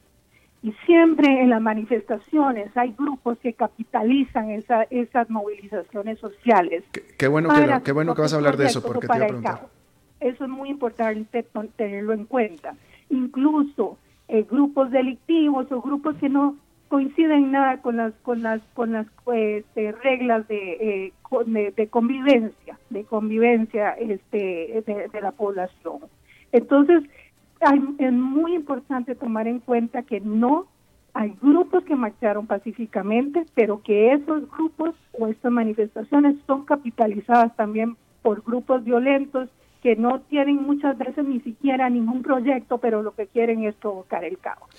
[0.64, 6.84] Y siempre en las manifestaciones hay grupos que capitalizan esa, esas movilizaciones sociales.
[6.92, 9.28] Qué, bueno, que, qué bueno que vas a hablar de eso, porque te iba a
[9.28, 9.68] preguntar.
[10.20, 12.76] Eso es muy importante tenerlo en cuenta.
[13.10, 14.00] Incluso
[14.34, 16.56] eh, grupos delictivos o grupos que no
[16.88, 19.62] coinciden nada con las con las con las eh,
[20.02, 21.12] reglas eh,
[21.48, 26.00] de, de, convivencia de convivencia este de, la población.
[26.54, 27.04] Entonces
[28.00, 30.66] es muy importante tomar en cuenta que no
[31.14, 37.98] hay grupos que marcharon pacíficamente pero que esos grupos o estas manifestaciones son capitalizadas también
[38.22, 39.50] por grupos violentos
[39.82, 44.24] que no tienen muchas veces ni siquiera ningún proyecto, pero lo que quieren es provocar
[44.24, 44.70] el caos.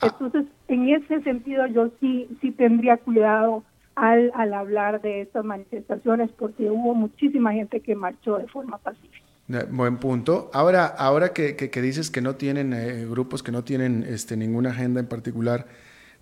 [0.00, 0.08] Ah.
[0.08, 3.62] Entonces, en ese sentido, yo sí, sí tendría cuidado
[3.94, 9.22] al, al hablar de estas manifestaciones, porque hubo muchísima gente que marchó de forma pacífica.
[9.70, 10.50] Buen punto.
[10.54, 14.70] Ahora, ahora que, que, dices que no tienen eh, grupos, que no tienen este, ninguna
[14.70, 15.66] agenda en particular,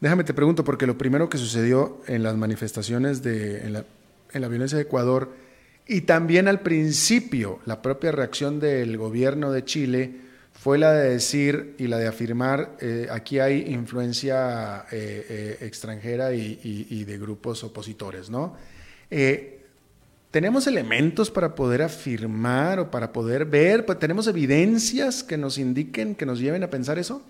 [0.01, 3.85] déjame te pregunto, porque lo primero que sucedió en las manifestaciones de, en la,
[4.33, 5.31] en la violencia de Ecuador
[5.93, 10.21] y también al principio, la propia reacción del gobierno de Chile
[10.53, 16.33] fue la de decir y la de afirmar, eh, aquí hay influencia eh, eh, extranjera
[16.33, 18.55] y, de grupos opositores, ¿no?
[20.31, 23.85] ¿Tenemos elementos para poder afirmar o para poder ver?
[23.97, 27.21] ¿Tenemos evidencias que nos indiquen, que nos lleven a pensar eso?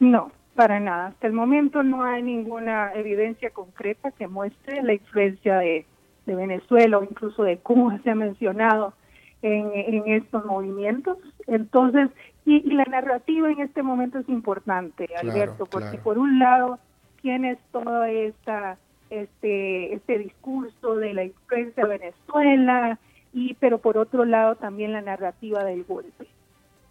[0.00, 1.06] No, para nada.
[1.06, 5.86] Hasta el momento no hay ninguna evidencia concreta que muestre la influencia de
[6.26, 8.94] de Venezuela o incluso de Cuba se ha mencionado
[9.42, 11.18] en, en estos movimientos.
[11.46, 12.10] Entonces,
[12.46, 16.78] y, la narrativa en este momento es importante, Alberto, porque por un lado
[17.22, 18.76] tienes todo esta,
[19.08, 22.98] este, este discurso de la influencia de Venezuela,
[23.32, 26.26] y pero por otro lado también la narrativa del golpe.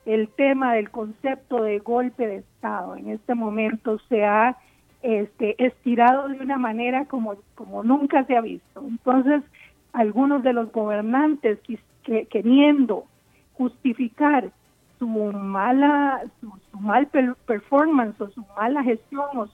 [0.05, 4.57] El tema del concepto de golpe de Estado en este momento se ha
[5.03, 8.81] este, estirado de una manera como, como nunca se ha visto.
[8.87, 9.43] Entonces,
[9.91, 11.59] algunos de los gobernantes
[12.03, 13.05] que, queriendo
[13.53, 14.49] justificar
[14.97, 17.07] su mala, su, mal
[17.45, 19.53] performance o su mala gestión o su,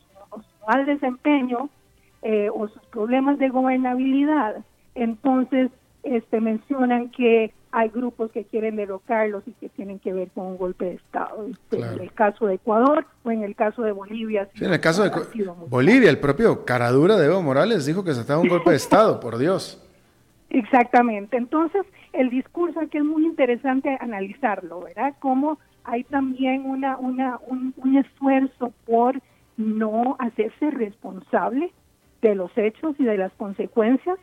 [0.68, 1.70] mal desempeño
[2.22, 5.72] eh, o sus problemas de gobernabilidad, entonces
[6.04, 10.58] este, mencionan que hay grupos que quieren derrocarlos y que tienen que ver con un
[10.58, 11.46] golpe de Estado.
[11.48, 14.50] Este, en el caso de Ecuador o en el caso de Bolivia.
[14.60, 15.12] en el caso de
[15.68, 19.20] Bolivia, el propio Caradura de Evo Morales dijo que se estaba un golpe de Estado,
[19.20, 19.84] por Dios.
[20.50, 21.38] Exactamente.
[21.38, 25.14] Entonces, el discurso aquí es muy interesante analizarlo, ¿verdad?
[25.20, 29.22] Cómo hay también una, una, un, un esfuerzo por
[29.58, 31.72] no hacerse responsable
[32.22, 34.18] de los hechos y de las consecuencias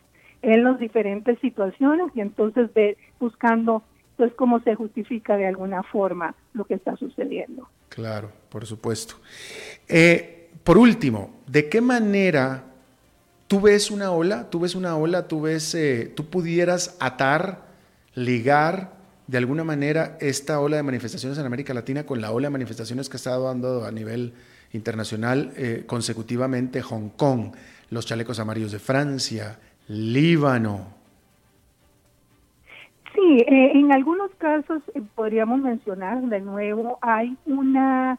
[0.47, 3.83] en las diferentes situaciones y entonces ver, buscando
[4.17, 7.69] pues cómo se justifica de alguna forma lo que está sucediendo.
[7.89, 9.17] Claro, por supuesto.
[9.89, 12.63] Eh, por último, ¿de qué manera
[13.49, 17.67] tú ves una ola, tú ves una ola, tú ves, eh, tú pudieras atar,
[18.15, 18.93] ligar
[19.27, 23.09] de alguna manera esta ola de manifestaciones en América Latina con la ola de manifestaciones
[23.09, 24.33] que ha estado dando a nivel
[24.73, 27.53] internacional eh, consecutivamente Hong Kong,
[27.91, 29.59] los chalecos amarillos de Francia,
[29.89, 30.87] Líbano.
[33.15, 38.19] Sí, eh, en algunos casos eh, podríamos mencionar de nuevo, hay una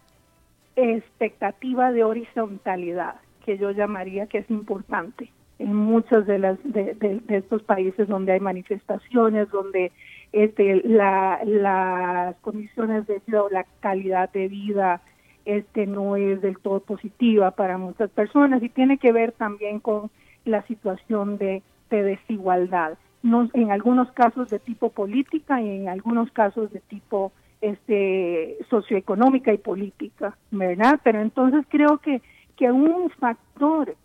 [0.75, 3.15] expectativa de horizontalidad
[3.45, 8.39] que yo llamaría que es importante en muchos de, las, de, estos países donde hay
[8.39, 9.91] manifestaciones, donde
[10.31, 15.01] este, la, las condiciones de vida o la calidad de vida
[15.45, 20.11] este, no es del todo positiva para muchas personas y tiene que ver también con
[20.47, 26.71] la situación de, desigualdad, no, en algunos casos de tipo política y en algunos casos
[26.71, 27.31] de tipo
[27.61, 30.99] este, socioeconómica y política, ¿verdad?
[31.03, 32.21] Pero entonces creo que,
[32.57, 33.95] que un factor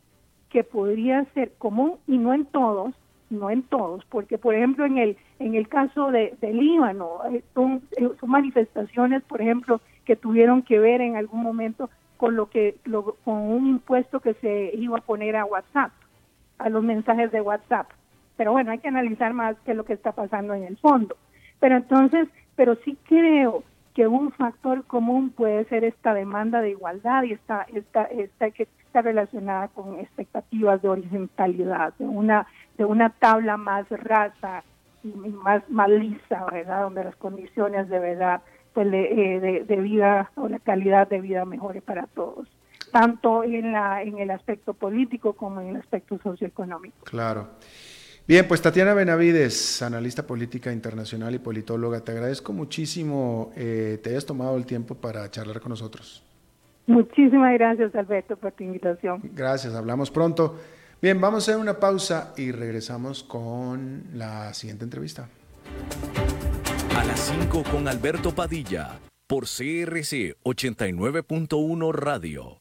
[0.48, 2.94] que podría ser común y no en todos,
[3.30, 7.82] no en todos, porque por ejemplo en el en el caso de, Líbano eh, son,
[7.96, 12.76] eh, son, manifestaciones, por ejemplo, que tuvieron que ver en algún momento con lo que
[13.24, 15.90] con un impuesto que se iba a poner a WhatsApp,
[16.62, 17.88] a los mensajes de WhatsApp.
[18.36, 21.16] Pero bueno, hay que analizar más qué es lo que está pasando en el fondo.
[21.60, 23.62] Pero entonces, pero sí creo
[23.94, 28.66] que un factor común puede ser esta demanda de igualdad y esta, esta, esta que
[28.86, 32.46] está relacionada con expectativas de horizontalidad, de una,
[32.78, 34.64] de una tabla más rasa
[35.04, 36.82] y más, más lisa, ¿verdad?
[36.82, 38.42] Donde las condiciones de verdad
[38.72, 42.48] pues, eh, de, vida o la calidad de vida mejore para todos,
[42.92, 47.04] tanto en, la, en el aspecto político como en el aspecto socioeconómico.
[47.04, 47.48] Claro.
[48.28, 54.24] Bien, pues Tatiana Benavides, analista política internacional y politóloga, te agradezco muchísimo eh, te hayas
[54.24, 56.22] tomado el tiempo para charlar con nosotros.
[56.86, 59.22] Muchísimas gracias, Alberto, por tu invitación.
[59.34, 60.56] Gracias, hablamos pronto.
[61.00, 65.28] Bien, vamos a hacer una pausa y regresamos con la siguiente entrevista.
[66.96, 69.00] A las 5 con Alberto Padilla,
[69.32, 72.60] por CRC 89.1 Radio.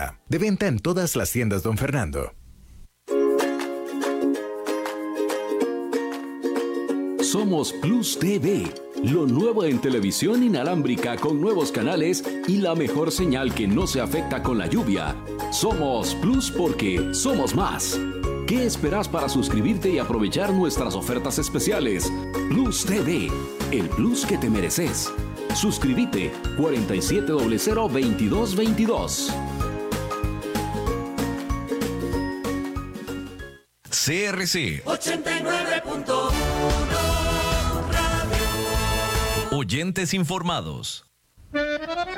[0.27, 2.33] De venta en todas las tiendas, don Fernando.
[7.21, 8.65] Somos Plus TV,
[9.05, 14.01] lo nuevo en televisión inalámbrica con nuevos canales y la mejor señal que no se
[14.01, 15.15] afecta con la lluvia.
[15.51, 17.97] Somos Plus porque somos más.
[18.47, 22.11] ¿Qué esperas para suscribirte y aprovechar nuestras ofertas especiales?
[22.49, 23.29] Plus TV,
[23.71, 25.09] el plus que te mereces.
[25.55, 29.50] Suscríbete 47002222.
[34.03, 36.31] CRC 89.1
[39.51, 41.05] Oyentes informados.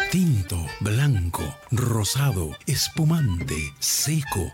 [0.10, 4.54] Tinto, blanco, rosado, espumante, seco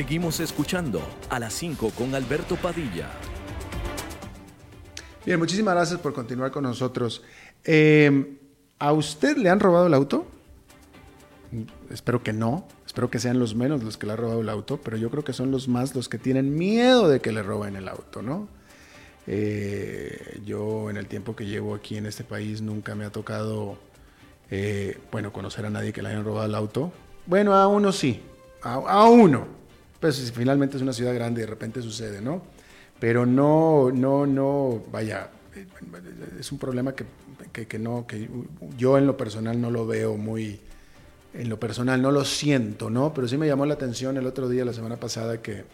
[0.00, 3.10] Seguimos escuchando a las 5 con Alberto Padilla.
[5.26, 7.22] Bien, muchísimas gracias por continuar con nosotros.
[7.64, 8.38] Em,
[8.78, 10.26] ¿A usted le han robado el auto?
[11.90, 12.66] Espero que no.
[12.86, 15.22] Espero que sean los menos los que le han robado el auto, pero yo creo
[15.22, 18.48] que son los más los que tienen miedo de que le roben el auto, ¿no?
[19.26, 23.76] Eh, yo en el tiempo que llevo aquí en este país nunca me ha tocado,
[24.50, 26.90] eh, bueno, conocer a nadie que le hayan robado el auto.
[27.26, 28.22] Bueno, a uno sí,
[28.62, 29.59] a uno,
[30.00, 32.42] pues finalmente es una ciudad grande y de repente sucede, ¿no?
[32.98, 35.30] Pero no, no, no, vaya,
[36.38, 38.28] es un problema que, que, no, que
[38.76, 40.60] yo en lo personal no lo veo muy,
[41.34, 43.14] en lo personal no lo siento, ¿no?
[43.14, 45.64] Pero sí me llamó la atención el otro día, la semana pasada, que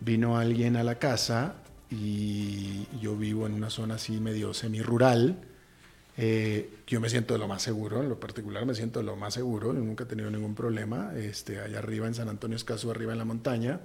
[0.00, 1.54] vino alguien a la casa
[1.90, 5.36] y yo vivo en una zona así medio semi-rural
[6.22, 9.16] eh, yo me siento de lo más seguro, en lo particular me siento de lo
[9.16, 13.12] más seguro, nunca he tenido ningún problema, este, allá arriba en San Antonio Escazú, arriba
[13.12, 13.80] en la montaña,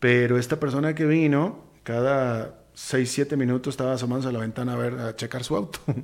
[0.00, 4.76] pero esta persona que vino, cada 6, 7 minutos estaba asomándose a la ventana a
[4.76, 5.78] ver, a checar su auto.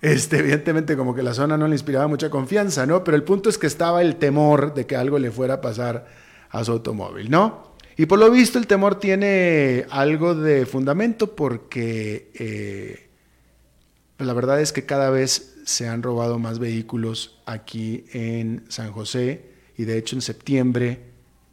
[0.00, 3.02] Este, evidentemente como que la zona no le inspiraba mucha confianza, ¿no?
[3.02, 6.06] Pero el punto es que estaba el temor de que algo le fuera a pasar
[6.50, 7.74] a su automóvil, ¿no?
[7.96, 12.30] Y por lo visto el temor tiene algo de fundamento porque...
[12.32, 13.07] Eh,
[14.26, 19.52] la verdad es que cada vez se han robado más vehículos aquí en San José
[19.76, 21.04] y de hecho en septiembre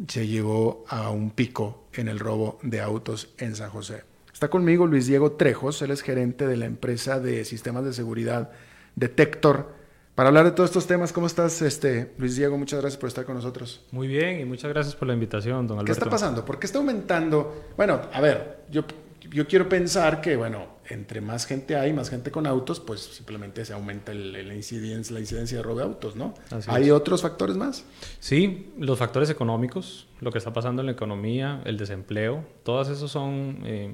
[0.08, 4.04] se llegó a un pico en el robo de autos en San José.
[4.34, 8.52] Está conmigo Luis Diego Trejos, él es gerente de la empresa de sistemas de seguridad
[8.96, 9.74] Detector
[10.16, 12.58] Para hablar de todos estos temas, ¿cómo estás, este, Luis Diego?
[12.58, 13.86] Muchas gracias por estar con nosotros.
[13.92, 15.86] Muy bien y muchas gracias por la invitación, don Alberto.
[15.86, 16.46] ¿Qué está pasando?
[16.46, 17.66] ¿Por qué está aumentando?
[17.76, 18.86] Bueno, a ver, yo,
[19.30, 23.66] yo quiero pensar que, bueno, entre más gente hay, más gente con autos, pues simplemente
[23.66, 26.34] se aumenta el, la, incidencia, la incidencia de robo de autos, ¿no?
[26.52, 26.92] Así ¿Hay es.
[26.92, 27.86] otros factores más?
[28.20, 33.12] Sí, los factores económicos, lo que está pasando en la economía, el desempleo, todos esos
[33.12, 33.60] son...
[33.66, 33.94] eh,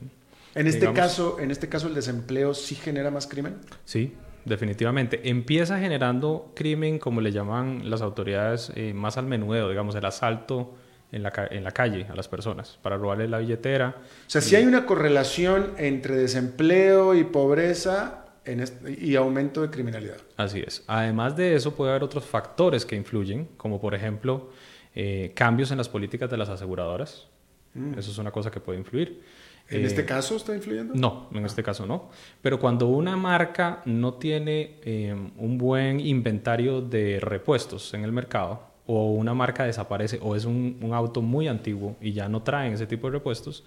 [0.55, 3.57] En este, digamos, caso, en este caso, el desempleo sí genera más crimen.
[3.85, 4.13] Sí,
[4.45, 5.29] definitivamente.
[5.29, 10.73] Empieza generando crimen, como le llaman las autoridades, eh, más al menudeo, digamos, el asalto
[11.11, 13.95] en la, en la calle a las personas para robarles la billetera.
[13.97, 18.63] O sea, si hay una correlación entre desempleo y pobreza en
[18.97, 20.17] y aumento de criminalidad.
[20.37, 20.83] Así es.
[20.87, 24.49] Además de eso, puede haber otros factores que influyen, como por ejemplo
[24.95, 27.27] eh, cambios en las políticas de las aseguradoras.
[27.97, 29.21] Eso es una cosa que puede influir.
[29.69, 30.93] ¿En Eh, este caso está influyendo?
[30.95, 32.09] No, en este caso no.
[32.41, 38.70] Pero cuando una marca no tiene eh, un buen inventario de repuestos en el mercado,
[38.85, 42.73] o una marca desaparece, o es un, un auto muy antiguo y ya no traen
[42.73, 43.63] ese tipo de repuestos,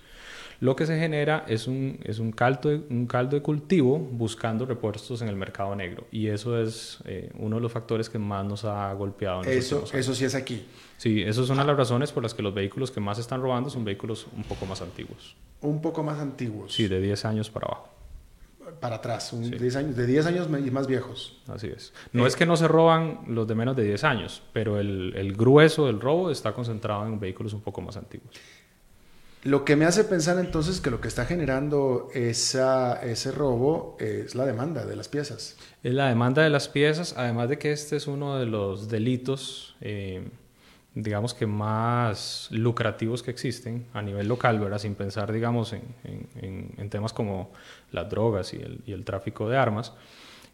[0.61, 4.65] lo que se genera es un, es un, caldo, de, un caldo de cultivo buscando
[4.67, 6.07] repuestos en el mercado negro.
[6.11, 9.43] Y eso es eh, uno de los factores que más nos ha golpeado.
[9.43, 10.65] En Eso, eso sí es aquí.
[10.97, 13.43] Sí, eso es una de las razones por las que los vehículos que más están
[13.43, 15.37] robando son vehículos un poco más antiguos.
[15.61, 16.73] Un poco más antiguos.
[16.73, 17.94] Sí, de 10 años para abajo.
[18.81, 19.51] Para atrás, un Sí.
[19.57, 21.41] 10 años, de 10 años y más viejos.
[21.49, 21.93] Así es.
[22.13, 25.35] No es que no se roban los de menos de 10 años, pero el, el
[25.35, 28.31] grueso del robo está concentrado en vehículos un poco más antiguos.
[29.45, 34.35] Lo que me hace pensar entonces que lo que está generando esa, ese robo es
[34.35, 35.57] la demanda de las piezas.
[35.83, 39.77] Es la demanda de las piezas, además de que este es uno de los delitos,
[39.83, 40.27] eh,
[40.95, 44.79] digamos que más lucrativos que existen a nivel local, ¿verdad?
[44.79, 47.51] Sin pensar, digamos, en, en- en- temas como
[47.91, 49.93] las drogas y el, y el tráfico de armas.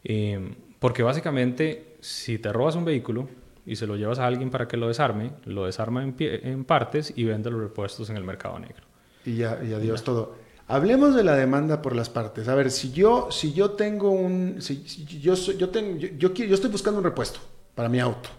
[0.05, 3.28] Eh, porque básicamente, si te robas un vehículo
[3.66, 6.64] y se lo llevas a alguien para que lo desarme, lo desarma en, pie- en
[6.64, 8.84] partes y vende los repuestos en el mercado negro.
[9.26, 10.36] Y ya, y adiós todo.
[10.66, 12.49] Hablemos de la demanda por las partes.
[12.49, 16.32] A ver, si yo, si yo tengo un, si, si yo, yo, tengo, yo, yo
[16.32, 17.41] yo estoy buscando un repuesto
[17.74, 18.30] para mi auto,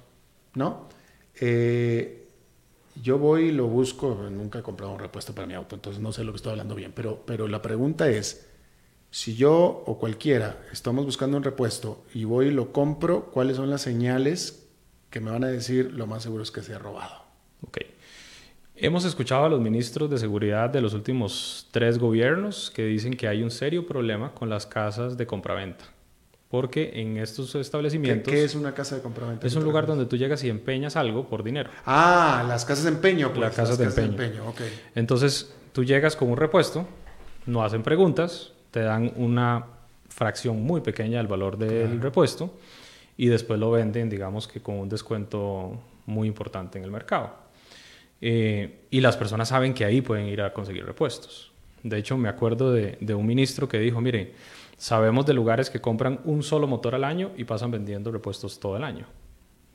[0.55, 0.89] ¿no?
[1.39, 2.27] Eh,
[3.01, 6.11] yo voy y lo busco, nunca he comprado un repuesto para mi auto, entonces no
[6.11, 8.47] sé lo que estoy hablando bien, pero, pero la pregunta es,
[9.11, 13.69] si yo o cualquiera estamos buscando un repuesto y voy y lo compro, ¿cuáles son
[13.69, 14.69] las señales
[15.09, 17.23] que me van a decir lo más seguro es que sea robado?
[17.65, 17.79] Ok.
[18.75, 23.27] Hemos escuchado a los ministros de seguridad de los últimos tres gobiernos que dicen que
[23.27, 25.85] hay un serio problema con las casas de compraventa.
[26.51, 29.47] Porque en estos ¿Qué, establecimientos qué es una casa de compraventa?
[29.47, 31.69] es un lugar donde tú llegas y empeñas algo por dinero.
[31.85, 33.29] Ah, las casas de empeño.
[33.29, 34.47] Pues, Las casas de empeño.
[34.49, 34.61] ok.
[34.93, 36.85] Entonces tú llegas con un repuesto,
[37.45, 39.65] no hacen preguntas, te dan una
[40.09, 42.53] fracción muy pequeña del valor del repuesto
[43.15, 47.33] y después lo venden, digamos que con un descuento muy importante en el mercado.
[48.19, 51.51] Eh, y las personas saben que ahí pueden ir a conseguir repuestos.
[51.81, 54.33] De hecho, me acuerdo de, de un ministro que dijo, mire,
[54.81, 58.77] sabemos de lugares que compran un solo motor al año y pasan vendiendo repuestos todo
[58.77, 59.05] el año.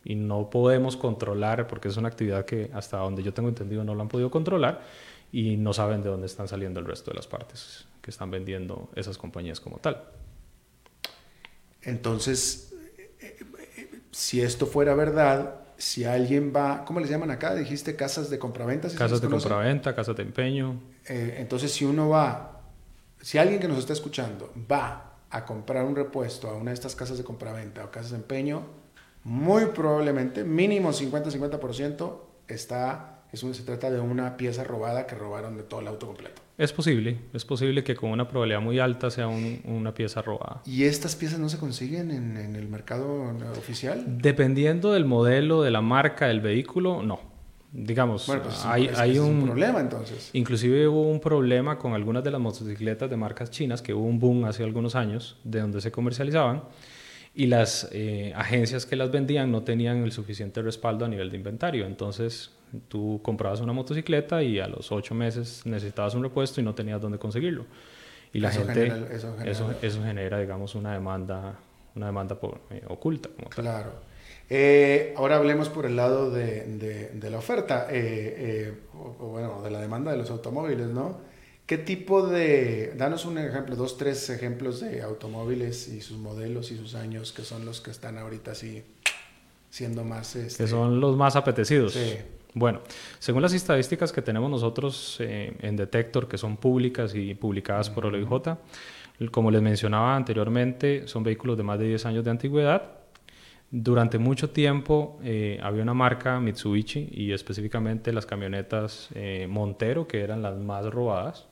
[0.02, 3.94] Y no podemos controlar, porque es una actividad que hasta donde yo tengo entendido no
[3.94, 4.82] lo han podido controlar
[5.30, 8.88] y no saben de dónde están saliendo el resto de las partes que están vendiendo
[8.96, 10.02] esas compañías como tal.
[11.82, 12.74] Entonces,
[14.10, 17.54] si esto fuera verdad, si alguien va, ¿cómo les llaman acá?
[17.54, 18.88] Dijiste casas de compraventa.
[18.88, 20.80] ¿sí se Casas de compraventa, casas de empeño.
[21.08, 22.55] Eh, entonces, si uno va,
[23.20, 26.94] si alguien que nos está escuchando va a comprar un repuesto a una de estas
[26.94, 28.62] casas de compraventa o casas de empeño,
[29.24, 32.12] muy probablemente, mínimo 50-50%,
[32.48, 36.06] está, es un, se trata de una pieza robada que robaron de todo el auto
[36.06, 36.42] completo.
[36.58, 40.62] Es posible, es posible que con una probabilidad muy alta sea un- una pieza robada.
[40.64, 44.04] ¿Y estas piezas no se consiguen en, en el mercado oficial?
[44.06, 47.20] Dependiendo del modelo, de la marca del vehículo, no.
[47.78, 50.30] Digamos, Bueno, pues hay, es, hay es un, problema entonces.
[50.32, 54.18] Inclusive hubo un problema con algunas de las motocicletas de marcas chinas, que hubo un
[54.18, 56.62] boom hace algunos años de donde se comercializaban
[57.34, 61.36] y las eh, agencias que las vendían no tenían el suficiente respaldo a nivel de
[61.36, 61.84] inventario.
[61.84, 62.50] Entonces
[62.88, 66.98] tú comprabas una motocicleta y a los ocho meses necesitabas un repuesto y no tenías
[66.98, 67.66] dónde conseguirlo.
[68.32, 71.56] Y la Eso gente, genera- eso genera- eso, eso genera, digamos, una demanda,
[71.94, 73.28] una demanda por- eh, oculta.
[73.36, 73.84] Como tal.
[74.48, 79.26] Eh, ahora hablemos por el lado de, de- de la oferta, eh, eh, o, o
[79.28, 81.18] bueno, de la demanda de los automóviles, ¿no?
[81.66, 86.76] ¿Qué tipo de, danos un ejemplo, dos, tres ejemplos de automóviles y sus modelos y
[86.76, 88.84] sus años que son los que están ahorita así
[89.68, 90.36] siendo más...
[90.36, 91.94] Este, que son los más apetecidos.
[91.94, 92.14] Sí.
[92.54, 92.80] Bueno,
[93.18, 98.06] según las estadísticas que tenemos nosotros eh, en Detector, que son públicas y publicadas por
[98.06, 98.56] OLJ,
[99.32, 102.95] como les mencionaba anteriormente, son vehículos de más de 10 años de antigüedad,
[103.78, 110.22] Durante mucho tiempo eh, había una marca Mitsubishi y específicamente las camionetas eh, Montero, que
[110.22, 111.46] eran las más robadas.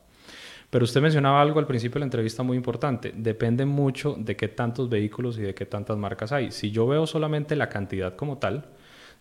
[0.71, 3.13] Pero usted mencionaba algo al principio de la entrevista muy importante.
[3.15, 6.51] Depende mucho de qué tantos vehículos y de qué tantas marcas hay.
[6.51, 8.69] Si yo veo solamente la cantidad como tal,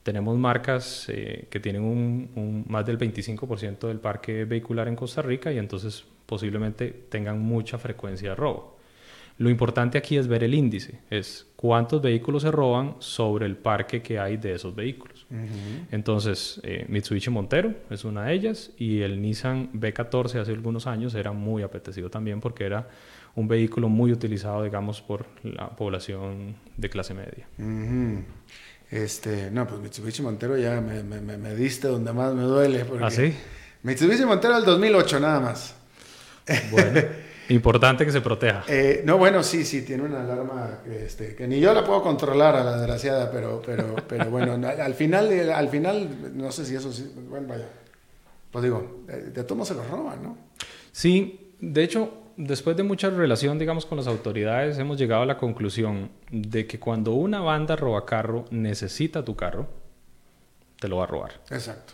[0.03, 5.57] tenemos marcas eh, que tienen más del 25% del parque vehicular en Costa Rica y
[5.57, 8.77] entonces posiblemente tengan mucha frecuencia de robo.
[9.37, 14.01] Lo importante aquí es ver el índice, es cuántos vehículos se roban sobre el parque
[14.01, 15.25] que hay de esos vehículos.
[15.91, 21.15] Entonces, eh, Mitsubishi Montero es una de ellas y el Nissan B14 hace algunos años
[21.15, 22.87] era muy apetecido también porque era
[23.35, 27.47] un vehículo muy utilizado, digamos, por la población de clase media.
[28.91, 32.85] Este, no, pues Mitsubishi Montero ya me, me, me diste donde más me duele.
[33.01, 33.33] ¿Ah, sí?
[33.81, 35.75] Mitsubishi Montero del 2008 nada más.
[36.71, 37.01] Bueno,
[37.49, 38.63] importante que se proteja.
[38.67, 42.55] Eh, no, bueno, sí, sí, tiene una alarma este, que ni yo la puedo controlar
[42.55, 46.91] a la desgraciada, pero, pero, pero bueno, al final, al final, no sé si eso
[46.91, 47.67] sí, bueno, vaya.
[48.51, 50.37] Pues digo, de todos se los roban, ¿no?
[50.91, 55.37] Sí, de hecho, después de mucha relación, digamos, con las autoridades, hemos llegado a la
[55.37, 59.67] conclusión de que cuando una banda roba carro, necesita tu carro,
[60.83, 61.31] te lo va a robar.
[61.49, 61.93] Exacto.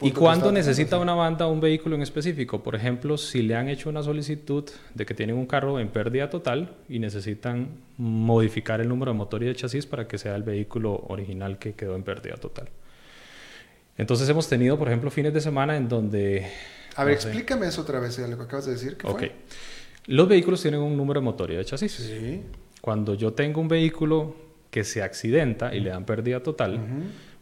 [0.00, 2.62] ¿Y cuando necesita una banda un vehículo en específico?
[2.62, 4.64] Por ejemplo, si le han hecho una solicitud
[4.94, 7.68] de que tienen un carro en pérdida total y necesitan
[7.98, 11.74] modificar el número de motor y de chasis para que sea el vehículo original que
[11.74, 12.70] quedó en pérdida total.
[13.98, 16.50] Entonces hemos tenido, por ejemplo, fines de semana en donde...
[16.96, 18.96] A ver, explícame eso otra vez, lo que acabas de decir.
[18.96, 19.22] ¿qué ok.
[20.06, 21.92] Los vehículos tienen un número de motor y de chasis.
[21.92, 22.40] Sí.
[22.80, 24.34] Cuando yo tengo un vehículo
[24.70, 26.80] que se accidenta y le dan pérdida total,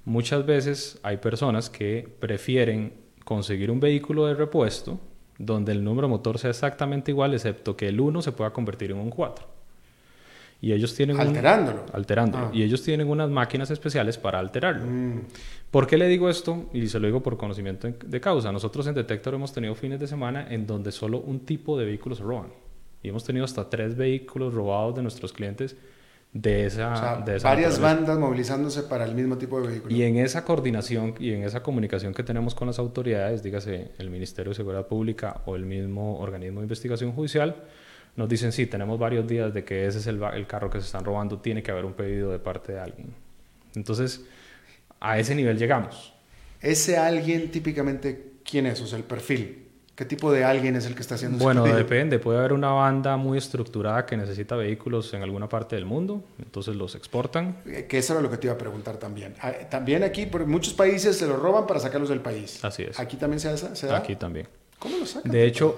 [0.05, 2.93] muchas veces hay personas que prefieren
[3.25, 4.99] conseguir un vehículo de repuesto
[5.39, 8.91] donde el número de motor sea exactamente igual, excepto que el 1 se pueda convertir
[8.91, 9.47] en un 4.
[10.63, 11.87] Y ellos tienen alterándolo.
[11.93, 12.47] alterándolo.
[12.47, 12.51] Ah.
[12.53, 14.85] Y ellos tienen unas máquinas especiales para alterarlo.
[14.85, 15.21] Mm.
[15.71, 16.69] ¿Por qué le digo esto?
[16.75, 18.53] Y se lo digo por conocimiento de causa.
[18.53, 22.21] Nosotros en Detector hemos tenido fines de semana en donde solo un tipo de vehículos
[22.21, 22.53] roban.
[23.03, 25.75] Y hemos tenido hasta tres vehículos robados de nuestros clientes
[26.33, 29.95] de esa, varias bandas movilizándose para el mismo tipo de vehículo.
[29.95, 34.11] Y en esa coordinación y en esa comunicación que tenemos con las autoridades, dígase el
[34.11, 37.57] Ministerio de Seguridad Pública o el mismo organismo de investigación judicial,
[38.15, 40.87] nos dicen sí, tenemos varios días de que ese es el, el carro que se
[40.87, 43.15] están robando, tiene que haber un pedido de parte de alguien.
[43.75, 44.25] Entonces,
[45.01, 46.13] a ese nivel llegamos.
[46.61, 48.81] Ese alguien típicamente, ¿quién es?
[48.81, 49.70] O sea, el perfil.
[49.95, 52.19] ¿Qué tipo de alguien es el que está haciendo Bueno, depende.
[52.19, 56.75] Puede haber una banda muy estructurada que necesita vehículos en alguna parte del mundo, entonces
[56.75, 57.59] los exportan.
[57.67, 59.35] Eh, que eso era lo que te iba a preguntar también.
[59.43, 62.65] Ah, también aquí, por muchos países se los roban para sacarlos del país.
[62.65, 62.99] Así es.
[62.99, 63.99] ¿Aquí también se, hace, se da?
[63.99, 64.49] Aquí también.
[64.79, 65.31] ¿Cómo lo sacan?
[65.31, 65.77] De hecho,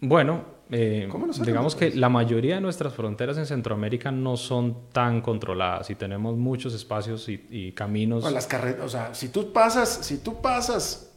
[0.00, 1.08] bueno, eh,
[1.44, 6.36] digamos que la mayoría de nuestras fronteras en Centroamérica no son tan controladas y tenemos
[6.36, 8.22] muchos espacios y, caminos.
[8.22, 11.10] Con las carreteras, o sea, si tú pasas, si tú pasas,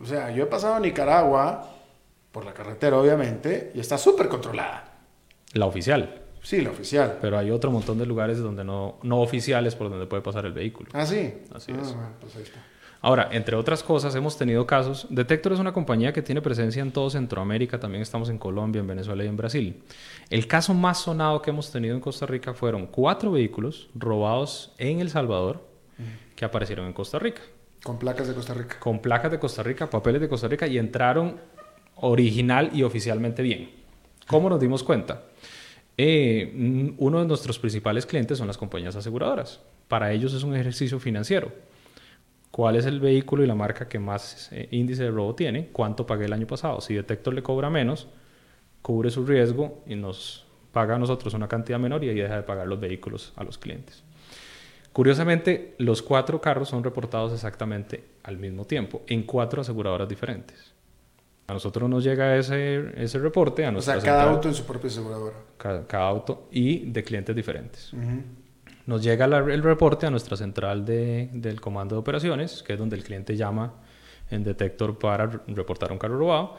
[0.00, 1.73] o sea, yo he pasado a Nicaragua
[2.34, 4.96] por la carretera, obviamente, y está súper controlada.
[5.52, 6.22] La oficial.
[6.42, 7.18] Sí, la oficial.
[7.20, 10.52] Pero hay otro montón de lugares donde no, no oficiales por donde puede pasar el
[10.52, 10.90] vehículo.
[10.94, 11.32] Ah, sí.
[11.54, 11.94] Así ah, es.
[12.20, 12.58] pues ahí está.
[13.00, 15.06] Ahora, entre otras cosas, hemos tenido casos.
[15.10, 18.88] Detector es una compañía que tiene presencia en todo Centroamérica, también estamos en Colombia, en
[18.88, 19.84] Venezuela y en Brasil.
[20.28, 24.98] El caso más sonado que hemos tenido en Costa Rica fueron cuatro vehículos robados en
[24.98, 25.62] El Salvador
[26.34, 27.42] que aparecieron en Costa Rica.
[27.84, 28.80] Con placas de Costa Rica.
[28.80, 31.38] Con placas de Costa Rica, papeles de Costa Rica y entraron
[31.96, 33.70] original y oficialmente bien.
[34.26, 35.24] ¿Cómo nos dimos cuenta?
[35.96, 39.60] Eh, uno de nuestros principales clientes son las compañías aseguradoras.
[39.88, 41.52] Para ellos es un ejercicio financiero.
[42.50, 45.68] ¿Cuál es el vehículo y la marca que más eh, índice de robo tiene?
[45.72, 46.80] ¿Cuánto pagué el año pasado?
[46.80, 48.08] Si Detector le cobra menos,
[48.80, 52.42] cubre su riesgo y nos paga a nosotros una cantidad menor y ahí deja de
[52.42, 54.04] pagar los vehículos a los clientes.
[54.92, 60.73] Curiosamente, los cuatro carros son reportados exactamente al mismo tiempo en cuatro aseguradoras diferentes.
[61.46, 63.66] A nosotros nos llega ese, ese reporte.
[63.66, 65.36] A o sea, cada auto en su propia aseguradora.
[65.58, 67.92] Cada, auto y de clientes diferentes.
[68.86, 72.96] Nos llega el reporte a nuestra central de, del comando de operaciones, que es donde
[72.96, 73.74] el cliente llama
[74.30, 76.58] en detector para reportar un carro robado.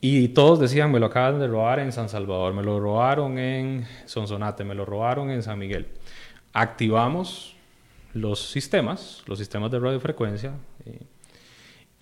[0.00, 3.86] Y todos decían, me lo acaban de robar en San Salvador, me lo robaron en
[4.06, 5.88] Sonsonate, me lo robaron en San Miguel.
[6.52, 7.56] Activamos
[8.14, 10.52] los sistemas, los sistemas de radiofrecuencia.
[10.86, 11.00] Eh,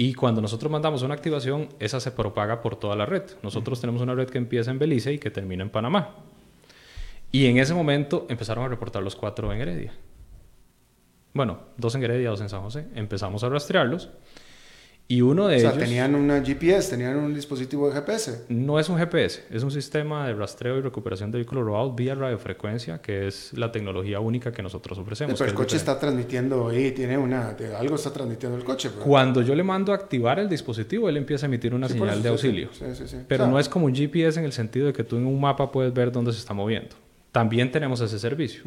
[0.00, 3.24] y cuando nosotros mandamos una activación, esa se propaga por toda la red.
[3.42, 6.14] Nosotros tenemos una red que empieza en Belice y que termina en Panamá.
[7.32, 9.92] Y en ese momento empezaron a reportar los cuatro en Heredia.
[11.34, 12.86] Bueno, dos en Heredia, dos en San José.
[12.94, 14.08] Empezamos a rastrearlos
[15.10, 15.82] Y uno de o sea, ellos...
[15.84, 18.44] tenían una GPS, tenían un dispositivo de GPS.
[18.50, 22.14] No es un GPS, es un sistema de rastreo y recuperación de vehículos robados vía
[22.14, 25.38] radiofrecuencia, que es la tecnología única que nosotros ofrecemos.
[25.38, 28.90] Pero el coche está transmitiendo ahí, tiene una, algo está transmitiendo el coche.
[28.90, 31.94] pero- Cuando yo le mando a activar el dispositivo, él empieza a emitir una Sí,
[31.94, 32.68] señal eso, de auxilio.
[32.72, 33.16] sí, sí, sí.
[33.26, 35.24] Pero O sea, no es como un GPS en el sentido de que tú en
[35.26, 36.94] un mapa puedes ver dónde se está moviendo.
[37.32, 38.62] También tenemos ese servicio.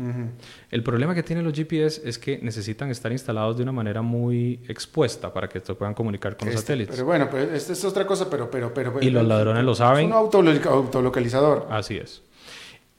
[0.69, 4.59] El problema que tienen los GPS es que necesitan estar instalados de una manera muy
[4.67, 6.95] expuesta para que se puedan comunicar con los Este, satélites.
[6.95, 8.51] Pero bueno, pues esta es otra cosa, pero...
[8.51, 10.05] pero, pero Y los ladrones lo saben.
[10.05, 11.67] Es un autolo- autolocalizador.
[11.71, 12.21] Así es.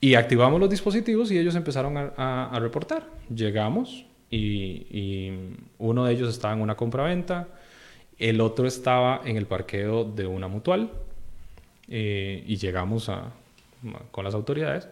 [0.01, 3.07] Y activamos los dispositivos y ellos empezaron a, a- a reportar.
[3.33, 7.47] Llegamos y, y uno de ellos estaba en una compraventa,
[8.19, 10.91] el otro estaba en el parqueo de una mutual
[11.89, 13.31] eh, y llegamos a-
[14.11, 14.89] con las autoridades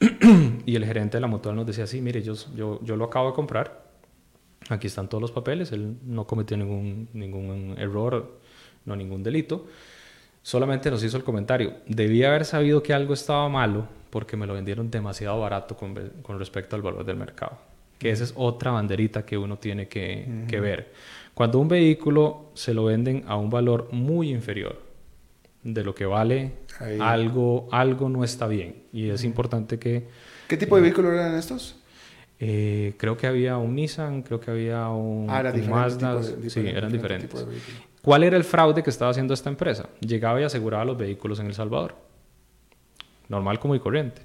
[0.66, 3.28] y el gerente de la mutual nos decía, sí, mire, yo, yo, yo lo acabo
[3.28, 3.84] de comprar,
[4.68, 8.38] aquí están todos los papeles, él no cometió ningún, ningún error,
[8.84, 9.66] no ningún delito.
[10.42, 11.74] Solamente nos hizo el comentario.
[11.86, 15.94] Debía haber sabido que algo estaba malo porque me lo vendieron demasiado barato con,
[16.38, 17.58] respecto al valor del mercado.
[17.98, 20.92] Que esa es otra banderita que uno tiene que, que ver.
[21.34, 24.87] Cuando un vehículo se lo venden a un valor muy inferior
[25.62, 26.98] de lo que vale, Ahí.
[27.00, 28.84] algo, algo no está bien.
[28.92, 30.06] Y es importante que...
[30.48, 31.76] ¿Qué tipo de vehículos eran estos?
[32.40, 36.14] eh, creo que había un Nissan, creo que había un, Ah, era un Mazda.
[36.16, 37.64] de- sí, diferente- eran diferente diferentes.
[37.66, 37.88] vehículo.
[38.00, 39.88] ¿Cuál era el fraude que estaba haciendo esta empresa?
[40.00, 41.96] Llegaba y aseguraba los vehículos en El Salvador.
[43.28, 44.22] Normal como y corriente.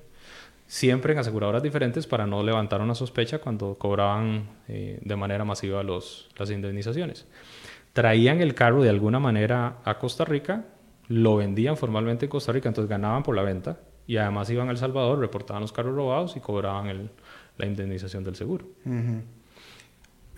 [0.67, 5.84] Siempre en aseguradoras diferentes para no levantar una sospecha cuando cobraban eh, de manera masiva
[5.84, 7.25] los, las indemnizaciones.
[7.93, 10.65] Traían el carro de alguna manera a Costa Rica,
[11.08, 13.78] lo vendían formalmente en Costa Rica, entonces ganaban por la venta
[14.08, 17.10] y además iban a El Salvador, reportaban los carros robados y cobraban el-
[17.58, 18.66] la indemnización del seguro.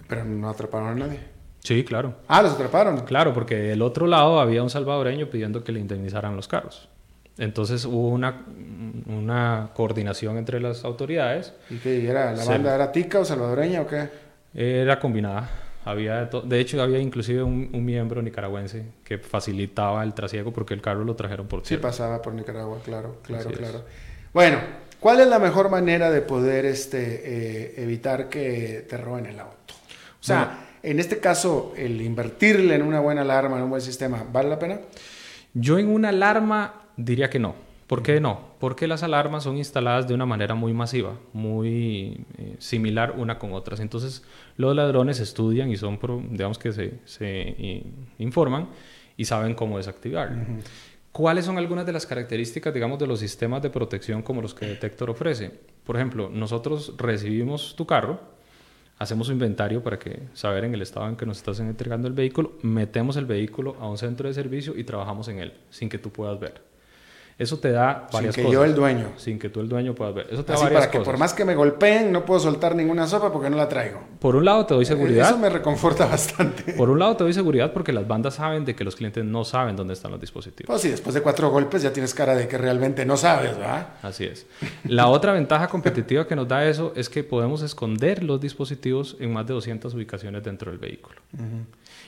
[0.08, 1.20] Pero no atraparon a nadie.
[1.60, 2.14] Sí, claro.
[2.28, 3.00] Ah, los atraparon.
[3.06, 6.90] Claro, porque del otro lado había un salvadoreño pidiendo que le indemnizaran los carros.
[7.38, 8.46] Entonces hubo una,
[9.08, 11.54] una coordinación entre las autoridades.
[11.70, 12.34] ¿Y qué era?
[12.34, 14.10] ¿La banda era tica o salvadoreña o qué?
[14.54, 15.50] Era combinada.
[15.86, 20.74] Había de, de hecho, había inclusive un, un miembro nicaragüense que facilitaba el trasiego porque
[20.74, 21.84] el carro lo trajeron por Sí, tierra.
[21.84, 23.60] pasaba por Nicaragua, claro, claro, Así es.
[23.60, 23.84] claro.
[24.34, 24.58] Bueno,
[25.00, 29.76] ¿cuál es la mejor manera de poder este, eh, evitar que te roben el auto?
[30.20, 34.26] O sea, en este caso, el invertirle en una buena alarma, en un buen sistema,
[34.32, 34.80] ¿vale la pena?
[35.54, 37.56] Yo en una alarma diría que no.
[37.88, 38.40] ¿Por qué no?
[38.60, 43.54] Porque las alarmas son instaladas de una manera muy masiva, muy eh, similar una con
[43.54, 43.80] otras.
[43.80, 44.24] Entonces
[44.58, 47.28] los ladrones estudian y son, pro- digamos que se, se
[47.60, 47.84] i-
[48.18, 48.70] informan
[49.18, 50.42] y saben cómo desactivarlo.
[51.12, 54.66] ¿Cuáles son algunas de las características, digamos, de los sistemas de protección como los que
[54.66, 55.52] Detector ofrece?
[55.86, 58.20] Por ejemplo, nosotros recibimos tu carro,
[58.98, 62.14] hacemos un inventario para que saber en el estado en que nos estás entregando el
[62.16, 66.00] vehículo, metemos el vehículo a un centro de servicio y trabajamos en él, sin que
[66.00, 66.62] tú puedas ver.
[67.38, 68.54] Eso te da Sin varias que cosas.
[68.54, 69.10] yo, el dueño.
[69.18, 70.28] Sin que tú el dueño puedas ver.
[70.32, 71.12] Eso te da varias para que cosas.
[71.12, 74.00] por más que me golpeen, no puedo soltar ninguna sopa porque no la traigo.
[74.20, 75.28] Por un lado te doy seguridad.
[75.30, 76.74] Eso me reconforta bastante.
[76.74, 79.44] Por un lado te doy seguridad porque las bandas saben de que los clientes no
[79.44, 80.68] saben dónde están los dispositivos.
[80.68, 83.90] Pues sí, después de cuatro golpes ya tienes cara de que realmente no sabes, ¿verdad?
[84.02, 84.46] Así es.
[84.86, 89.34] La otra ventaja competitiva que nos da eso es que podemos esconder los dispositivos en
[89.34, 91.20] más de 200 ubicaciones dentro del vehículo.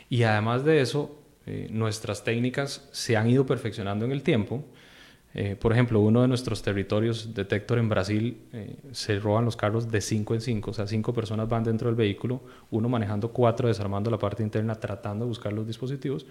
[0.09, 4.63] Y además de eso, eh, nuestras técnicas se han ido perfeccionando en el tiempo.
[5.39, 9.91] Eh, por ejemplo, uno de nuestros territorios, Detector en Brasil, eh, se roban los carros
[9.91, 13.67] de 5 en 5, o sea, cinco personas van dentro del vehículo, uno manejando cuatro,
[13.67, 16.25] desarmando la parte interna, tratando de buscar los dispositivos.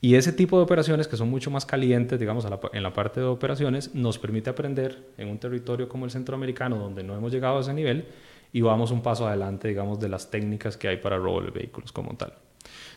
[0.00, 3.18] Y ese tipo de operaciones, que son mucho más calientes, digamos, la en la parte
[3.18, 7.58] de operaciones, nos permite aprender en un territorio como el centroamericano, donde no hemos llegado
[7.58, 8.06] a ese nivel,
[8.52, 11.90] y vamos un paso adelante, digamos, de las técnicas que hay para robo de vehículos
[11.90, 12.32] como tal.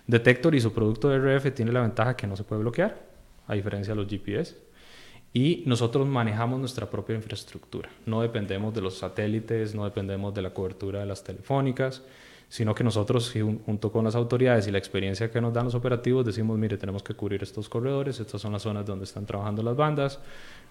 [0.05, 3.01] Detector y su producto de RF tiene la ventaja que no se puede bloquear,
[3.47, 4.68] a diferencia de los GPS.
[5.33, 7.89] Y nosotros manejamos nuestra propia infraestructura.
[8.05, 12.01] No dependemos de los satélites, no dependemos de la cobertura de las telefónicas,
[12.49, 13.31] sino que nosotros,
[13.65, 17.03] junto con las autoridades y la experiencia que nos dan los operativos, decimos, mire, tenemos
[17.03, 20.19] que cubrir estos corredores, estas son las zonas donde están trabajando las bandas,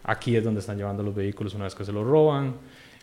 [0.03, 2.57] aquí es donde están llevando los vehículos una vez que se los roban.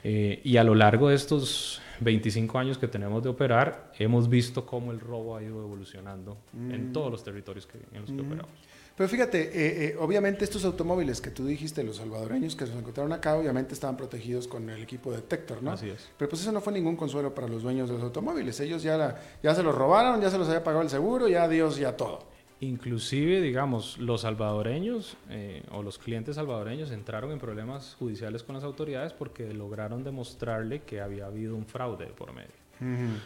[0.04, 4.66] Eh, y a lo largo de estos 25 años que tenemos de operar, hemos visto
[4.66, 8.52] cómo el robo ha ido evolucionando en todos los territorios que, en los que operamos.
[8.98, 13.12] Pero fíjate, eh, eh, obviamente estos automóviles que tú dijiste, los salvadoreños que se encontraron
[13.12, 15.72] acá, obviamente estaban protegidos con el equipo Detector, ¿no?
[15.72, 16.10] Así es.
[16.18, 18.58] Pero pues eso no fue ningún consuelo para los dueños de los automóviles.
[18.62, 21.48] Ellos ya, la- ya se los robaron, ya se los había pagado el seguro, ya
[21.50, 22.20] Dios, ya todo.
[22.62, 28.64] Inclusive, digamos, los salvadoreños eh, o los clientes salvadoreños entraron en problemas judiciales con las
[28.64, 32.54] autoridades porque lograron demostrarle que había habido un fraude por medio.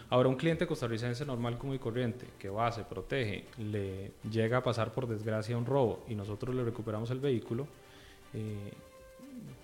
[0.09, 4.63] Ahora, un cliente costarricense normal, como y corriente, que va, se protege, le llega a
[4.63, 7.67] pasar por desgracia un robo y nosotros le recuperamos el vehículo,
[8.33, 8.71] eh,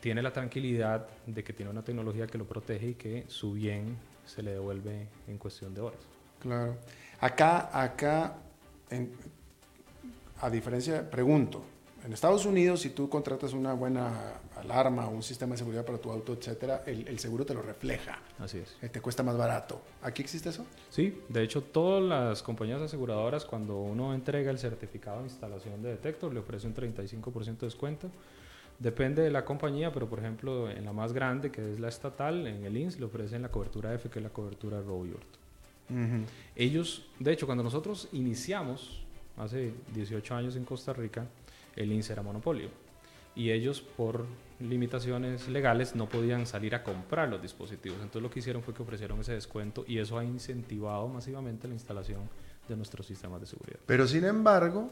[0.02, 3.98] tiene la tranquilidad de que tiene una tecnología que lo protege y que su bien
[4.26, 6.00] se le devuelve en cuestión de horas.
[6.40, 6.76] Claro.
[7.20, 8.36] Acá, acá,
[10.42, 11.64] a diferencia, pregunto,
[12.06, 15.98] en Estados Unidos, si tú contratas una buena alarma o un sistema de seguridad para
[15.98, 18.20] tu auto, etcétera, el, seguro te lo refleja.
[18.38, 18.76] Así es.
[18.82, 19.82] Eh, te cuesta más barato.
[20.04, 20.66] ¿Aquí existe eso?
[20.92, 25.90] Sí, de hecho, todas las compañías aseguradoras, cuando uno entrega el certificado de instalación de
[25.90, 28.12] detector, le ofrece un 35% de descuento.
[28.78, 32.46] Depende de la compañía, pero por ejemplo, en la más grande, que es la estatal,
[32.46, 35.14] en el INS, le ofrecen la cobertura F, que es la cobertura robo y
[36.56, 39.02] Ellos, de hecho, cuando nosotros iniciamos,
[39.38, 41.26] hace 18 años en Costa Rica,
[41.76, 42.70] el INS era monopolio.
[43.36, 44.26] Y ellos, por
[44.60, 47.98] limitaciones legales, no podían salir a comprar los dispositivos.
[47.98, 51.74] Entonces lo que hicieron fue que ofrecieron ese descuento y eso ha incentivado masivamente la
[51.74, 52.30] instalación
[52.68, 53.80] de nuestros sistemas de seguridad.
[53.86, 54.92] Pero sin embargo,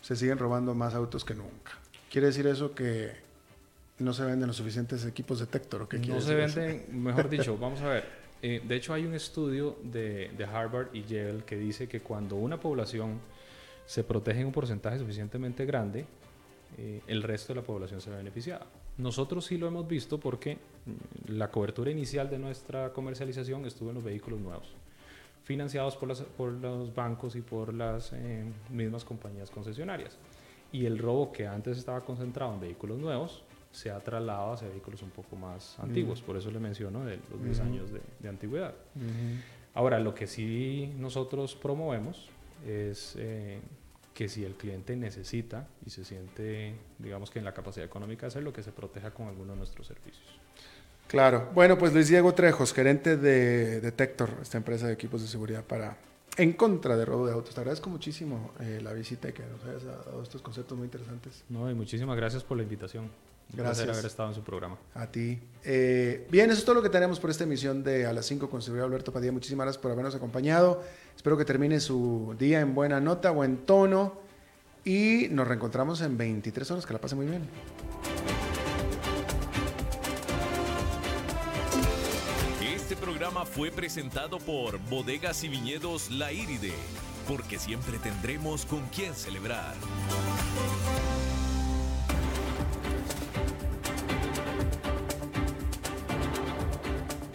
[0.00, 1.72] se siguen robando más autos que nunca.
[2.10, 3.12] ¿Quiere decir eso que
[3.98, 5.82] no se venden los suficientes equipos detector?
[5.82, 8.20] ¿o qué no se venden, mejor dicho, vamos a ver.
[8.42, 12.36] Eh, de hecho, hay un estudio de, de, Harvard y Yale que dice que cuando
[12.36, 13.20] una población
[13.90, 16.06] se protege en un porcentaje suficientemente grande,
[16.78, 18.64] eh, el resto de la población se ve beneficiada.
[18.98, 23.96] Nosotros sí lo hemos visto porque mm, la cobertura inicial de nuestra comercialización estuvo en
[23.96, 24.76] los vehículos nuevos,
[25.42, 30.18] financiados por, por los bancos y por las eh, mismas compañías concesionarias
[30.70, 35.02] y el robo que antes estaba concentrado en vehículos nuevos se ha trasladado hacia vehículos
[35.02, 36.22] un poco más antiguos.
[36.22, 38.74] Por eso le menciono de los 10 años de, antigüedad.
[39.74, 42.28] Ahora, lo que sí nosotros promovemos
[42.64, 43.60] es eh,
[44.20, 48.26] que si el cliente necesita y se siente, digamos que en la capacidad económica de
[48.26, 50.38] hacerlo, que se proteja con alguno de nuestros servicios.
[51.08, 51.48] Claro.
[51.54, 55.96] Bueno, pues Luis Diego Trejos, gerente de Detector, esta empresa de equipos de seguridad para
[56.36, 57.54] en contra de robo de autos.
[57.54, 61.42] Te agradezco muchísimo eh, la visita y que nos hayas dado estos conceptos muy interesantes.
[61.48, 63.08] No, y muchísimas gracias por la invitación.
[63.52, 63.86] Gracias.
[63.86, 64.78] por haber estado en su programa.
[64.94, 65.38] A ti.
[65.64, 68.48] Eh, bien, eso es todo lo que tenemos por esta emisión de A las 5
[68.48, 69.32] con seguridad Alberto Padilla.
[69.32, 70.82] Muchísimas gracias por habernos acompañado.
[71.16, 74.14] Espero que termine su día en buena nota, buen tono.
[74.84, 76.86] Y nos reencontramos en 23 horas.
[76.86, 77.48] Que la pase muy bien.
[83.00, 86.72] programa fue presentado por Bodegas y Viñedos La Iride,
[87.26, 89.74] porque siempre tendremos con quién celebrar.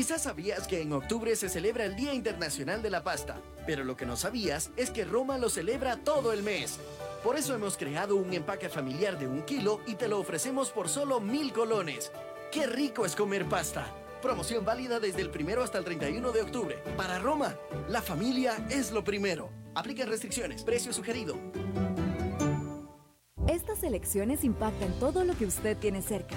[0.00, 3.98] Quizás sabías que en octubre se celebra el Día Internacional de la Pasta, pero lo
[3.98, 6.78] que no sabías es que Roma lo celebra todo el mes.
[7.22, 10.88] Por eso hemos creado un empaque familiar de un kilo y te lo ofrecemos por
[10.88, 12.10] solo mil colones.
[12.50, 13.94] ¡Qué rico es comer pasta!
[14.22, 16.82] Promoción válida desde el primero hasta el 31 de octubre.
[16.96, 17.54] Para Roma,
[17.86, 19.50] la familia es lo primero.
[19.74, 20.62] Apliquen restricciones.
[20.64, 21.36] Precio sugerido.
[23.46, 26.36] Estas elecciones impactan todo lo que usted tiene cerca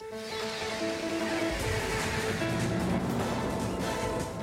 [0.00, 0.49] you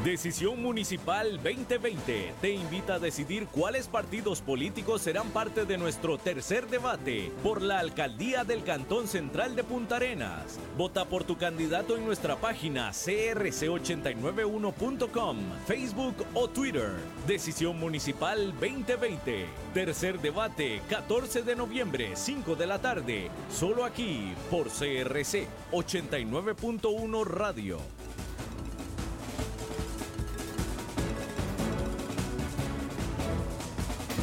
[0.07, 6.67] Decisión Municipal 2020 te invita a decidir cuáles partidos políticos serán parte de nuestro tercer
[6.67, 10.61] debate por la alcaldía del Cantón Central de Punta Arenas.
[10.77, 16.91] Vota por tu candidato en nuestra página crc891.com, Facebook o Twitter.
[17.27, 19.45] Decisión Municipal 2020.
[19.73, 23.29] Tercer debate, 14 de noviembre, 5 de la tarde.
[23.51, 27.96] Solo aquí por CRC 89.1 Radio.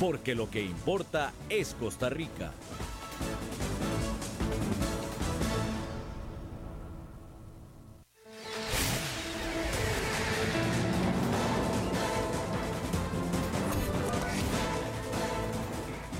[0.07, 2.53] Porque lo que importa es Costa Rica.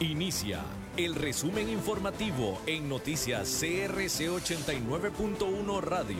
[0.01, 0.61] Inicia
[0.97, 6.17] el resumen informativo en noticias CRC 89.1 Radio.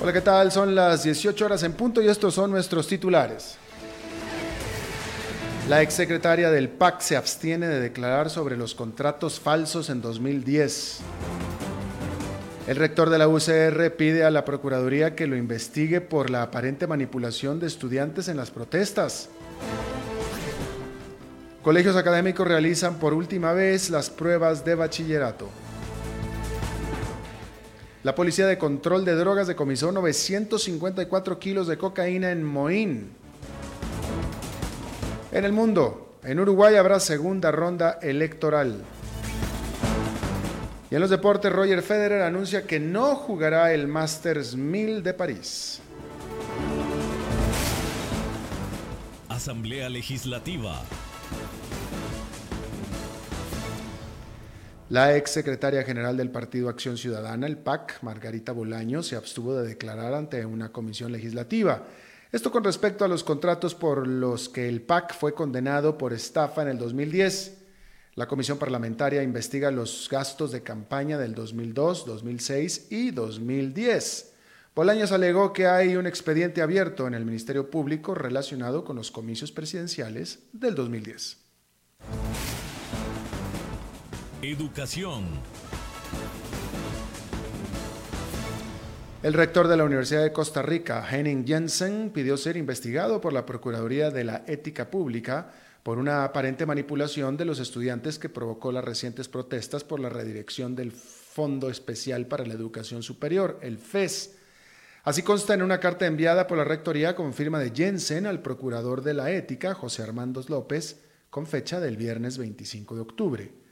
[0.00, 0.52] Hola, ¿qué tal?
[0.52, 3.58] Son las 18 horas en punto y estos son nuestros titulares.
[5.68, 10.98] La exsecretaria del PAC se abstiene de declarar sobre los contratos falsos en 2010.
[12.68, 16.86] El rector de la UCR pide a la Procuraduría que lo investigue por la aparente
[16.86, 19.28] manipulación de estudiantes en las protestas.
[21.62, 25.48] Colegios académicos realizan por última vez las pruebas de bachillerato.
[28.04, 33.25] La Policía de Control de Drogas decomisó 954 kilos de cocaína en Moín.
[35.36, 38.82] En el mundo, en Uruguay habrá segunda ronda electoral.
[40.90, 45.82] Y en los deportes, Roger Federer anuncia que no jugará el Masters 1000 de París.
[49.28, 50.82] Asamblea Legislativa.
[54.88, 59.68] La ex secretaria general del Partido Acción Ciudadana, el PAC, Margarita Bolaño, se abstuvo de
[59.68, 61.82] declarar ante una comisión legislativa.
[62.32, 66.62] Esto con respecto a los contratos por los que el PAC fue condenado por estafa
[66.62, 67.58] en el 2010.
[68.14, 74.32] La comisión parlamentaria investiga los gastos de campaña del 2002, 2006 y 2010.
[74.74, 79.52] Bolaños alegó que hay un expediente abierto en el Ministerio Público relacionado con los comicios
[79.52, 81.38] presidenciales del 2010.
[84.42, 85.24] Educación.
[89.26, 93.44] El rector de la Universidad de Costa Rica, Henning Jensen, pidió ser investigado por la
[93.44, 95.50] Procuraduría de la Ética Pública
[95.82, 100.76] por una aparente manipulación de los estudiantes que provocó las recientes protestas por la redirección
[100.76, 104.36] del Fondo Especial para la Educación Superior, el FES.
[105.02, 109.02] Así consta en una carta enviada por la Rectoría con firma de Jensen al Procurador
[109.02, 111.00] de la Ética, José Armando López,
[111.30, 113.66] con fecha del viernes 25 de octubre.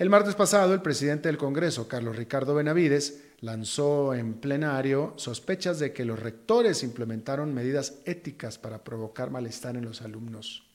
[0.00, 5.92] El martes pasado, el presidente del Congreso, Carlos Ricardo Benavides, lanzó en plenario sospechas de
[5.92, 10.66] que los rectores implementaron medidas éticas para provocar malestar en los alumnos.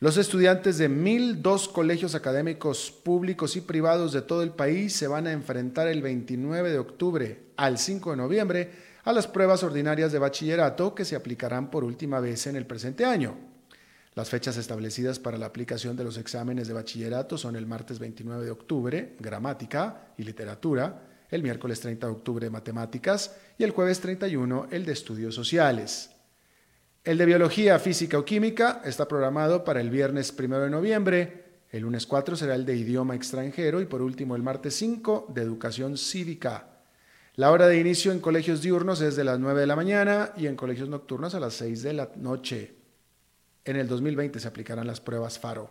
[0.00, 5.28] Los estudiantes de 1.002 colegios académicos públicos y privados de todo el país se van
[5.28, 8.70] a enfrentar el 29 de octubre al 5 de noviembre
[9.04, 13.04] a las pruebas ordinarias de bachillerato que se aplicarán por última vez en el presente
[13.04, 13.51] año.
[14.14, 18.44] Las fechas establecidas para la aplicación de los exámenes de bachillerato son el martes 29
[18.44, 24.68] de octubre, gramática y literatura, el miércoles 30 de octubre, matemáticas y el jueves 31,
[24.70, 26.10] el de estudios sociales.
[27.04, 31.82] El de biología, física o química está programado para el viernes 1 de noviembre, el
[31.82, 35.96] lunes 4 será el de idioma extranjero y por último el martes 5 de educación
[35.96, 36.68] cívica.
[37.34, 40.48] La hora de inicio en colegios diurnos es de las 9 de la mañana y
[40.48, 42.81] en colegios nocturnos a las 6 de la noche.
[43.64, 45.70] En el 2020 se aplicarán las pruebas FARO.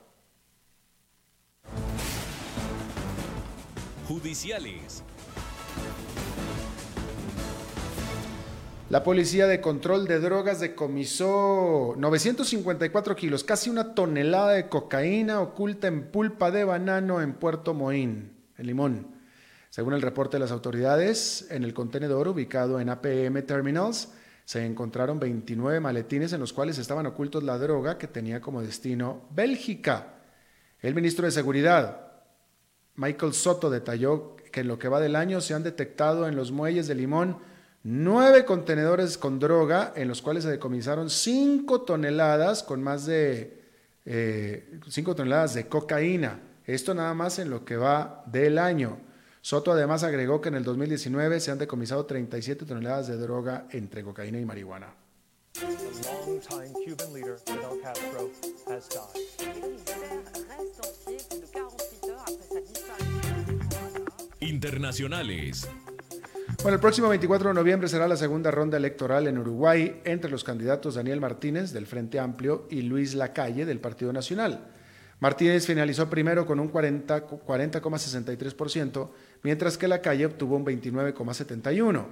[4.08, 5.04] Judiciales.
[8.90, 15.88] La Policía de Control de Drogas decomisó 954 kilos, casi una tonelada de cocaína oculta
[15.88, 19.08] en pulpa de banano en Puerto Moín, en Limón.
[19.70, 24.10] Según el reporte de las autoridades, en el contenedor ubicado en APM Terminals
[24.52, 29.22] se encontraron 29 maletines en los cuales estaban ocultos la droga que tenía como destino
[29.34, 30.16] Bélgica.
[30.82, 32.12] El ministro de Seguridad,
[32.96, 36.52] Michael Soto, detalló que en lo que va del año se han detectado en los
[36.52, 37.38] muelles de Limón
[37.84, 43.58] nueve contenedores con droga en los cuales se decomisaron 5 toneladas con más de
[44.04, 46.42] 5 eh, toneladas de cocaína.
[46.66, 48.98] Esto nada más en lo que va del año.
[49.42, 54.04] Soto además agregó que en el 2019 se han decomisado 37 toneladas de droga entre
[54.04, 54.94] cocaína y marihuana.
[64.40, 65.68] Internacionales.
[66.62, 70.44] Bueno, el próximo 24 de noviembre será la segunda ronda electoral en Uruguay entre los
[70.44, 74.68] candidatos Daniel Martínez del Frente Amplio y Luis Lacalle del Partido Nacional.
[75.22, 79.10] Martínez finalizó primero con un 40,63%,
[79.44, 82.06] mientras que la calle obtuvo un 29,71%.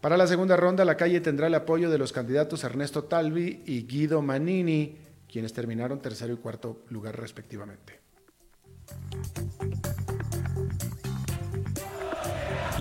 [0.00, 3.86] Para la segunda ronda, la calle tendrá el apoyo de los candidatos Ernesto Talvi y
[3.86, 4.96] Guido Manini,
[5.30, 7.98] quienes terminaron tercero y cuarto lugar respectivamente.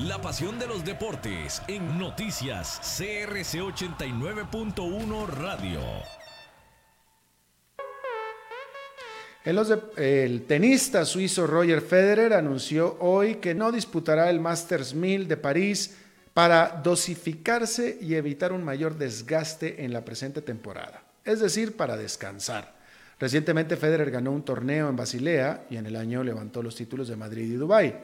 [0.06, 5.80] La pasión de los deportes en noticias CRC 89.1 Radio.
[9.46, 15.96] El tenista suizo Roger Federer anunció hoy que no disputará el Masters 1000 de París
[16.34, 22.74] para dosificarse y evitar un mayor desgaste en la presente temporada, es decir, para descansar.
[23.20, 27.16] Recientemente Federer ganó un torneo en Basilea y en el año levantó los títulos de
[27.18, 27.96] Madrid y Dubái.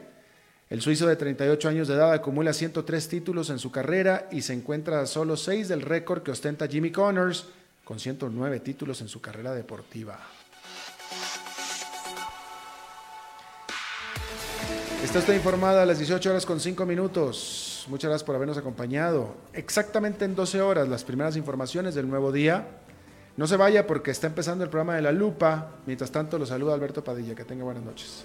[0.68, 4.52] El suizo de 38 años de edad acumula 103 títulos en su carrera y se
[4.52, 7.46] encuentra a solo 6 del récord que ostenta Jimmy Connors,
[7.82, 10.20] con 109 títulos en su carrera deportiva.
[15.02, 17.86] Está usted informada a las 18 horas con 5 minutos.
[17.88, 19.34] Muchas gracias por habernos acompañado.
[19.54, 22.66] Exactamente en 12 horas las primeras informaciones del nuevo día.
[23.36, 25.70] No se vaya porque está empezando el programa de la lupa.
[25.86, 27.34] Mientras tanto, lo saluda Alberto Padilla.
[27.34, 28.24] Que tenga buenas noches.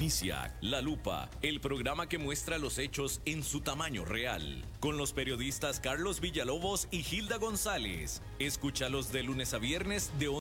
[0.00, 5.12] Inicia La Lupa, el programa que muestra los hechos en su tamaño real, con los
[5.12, 8.20] periodistas Carlos Villalobos y Gilda González.
[8.40, 10.26] Escúchalos de lunes a viernes de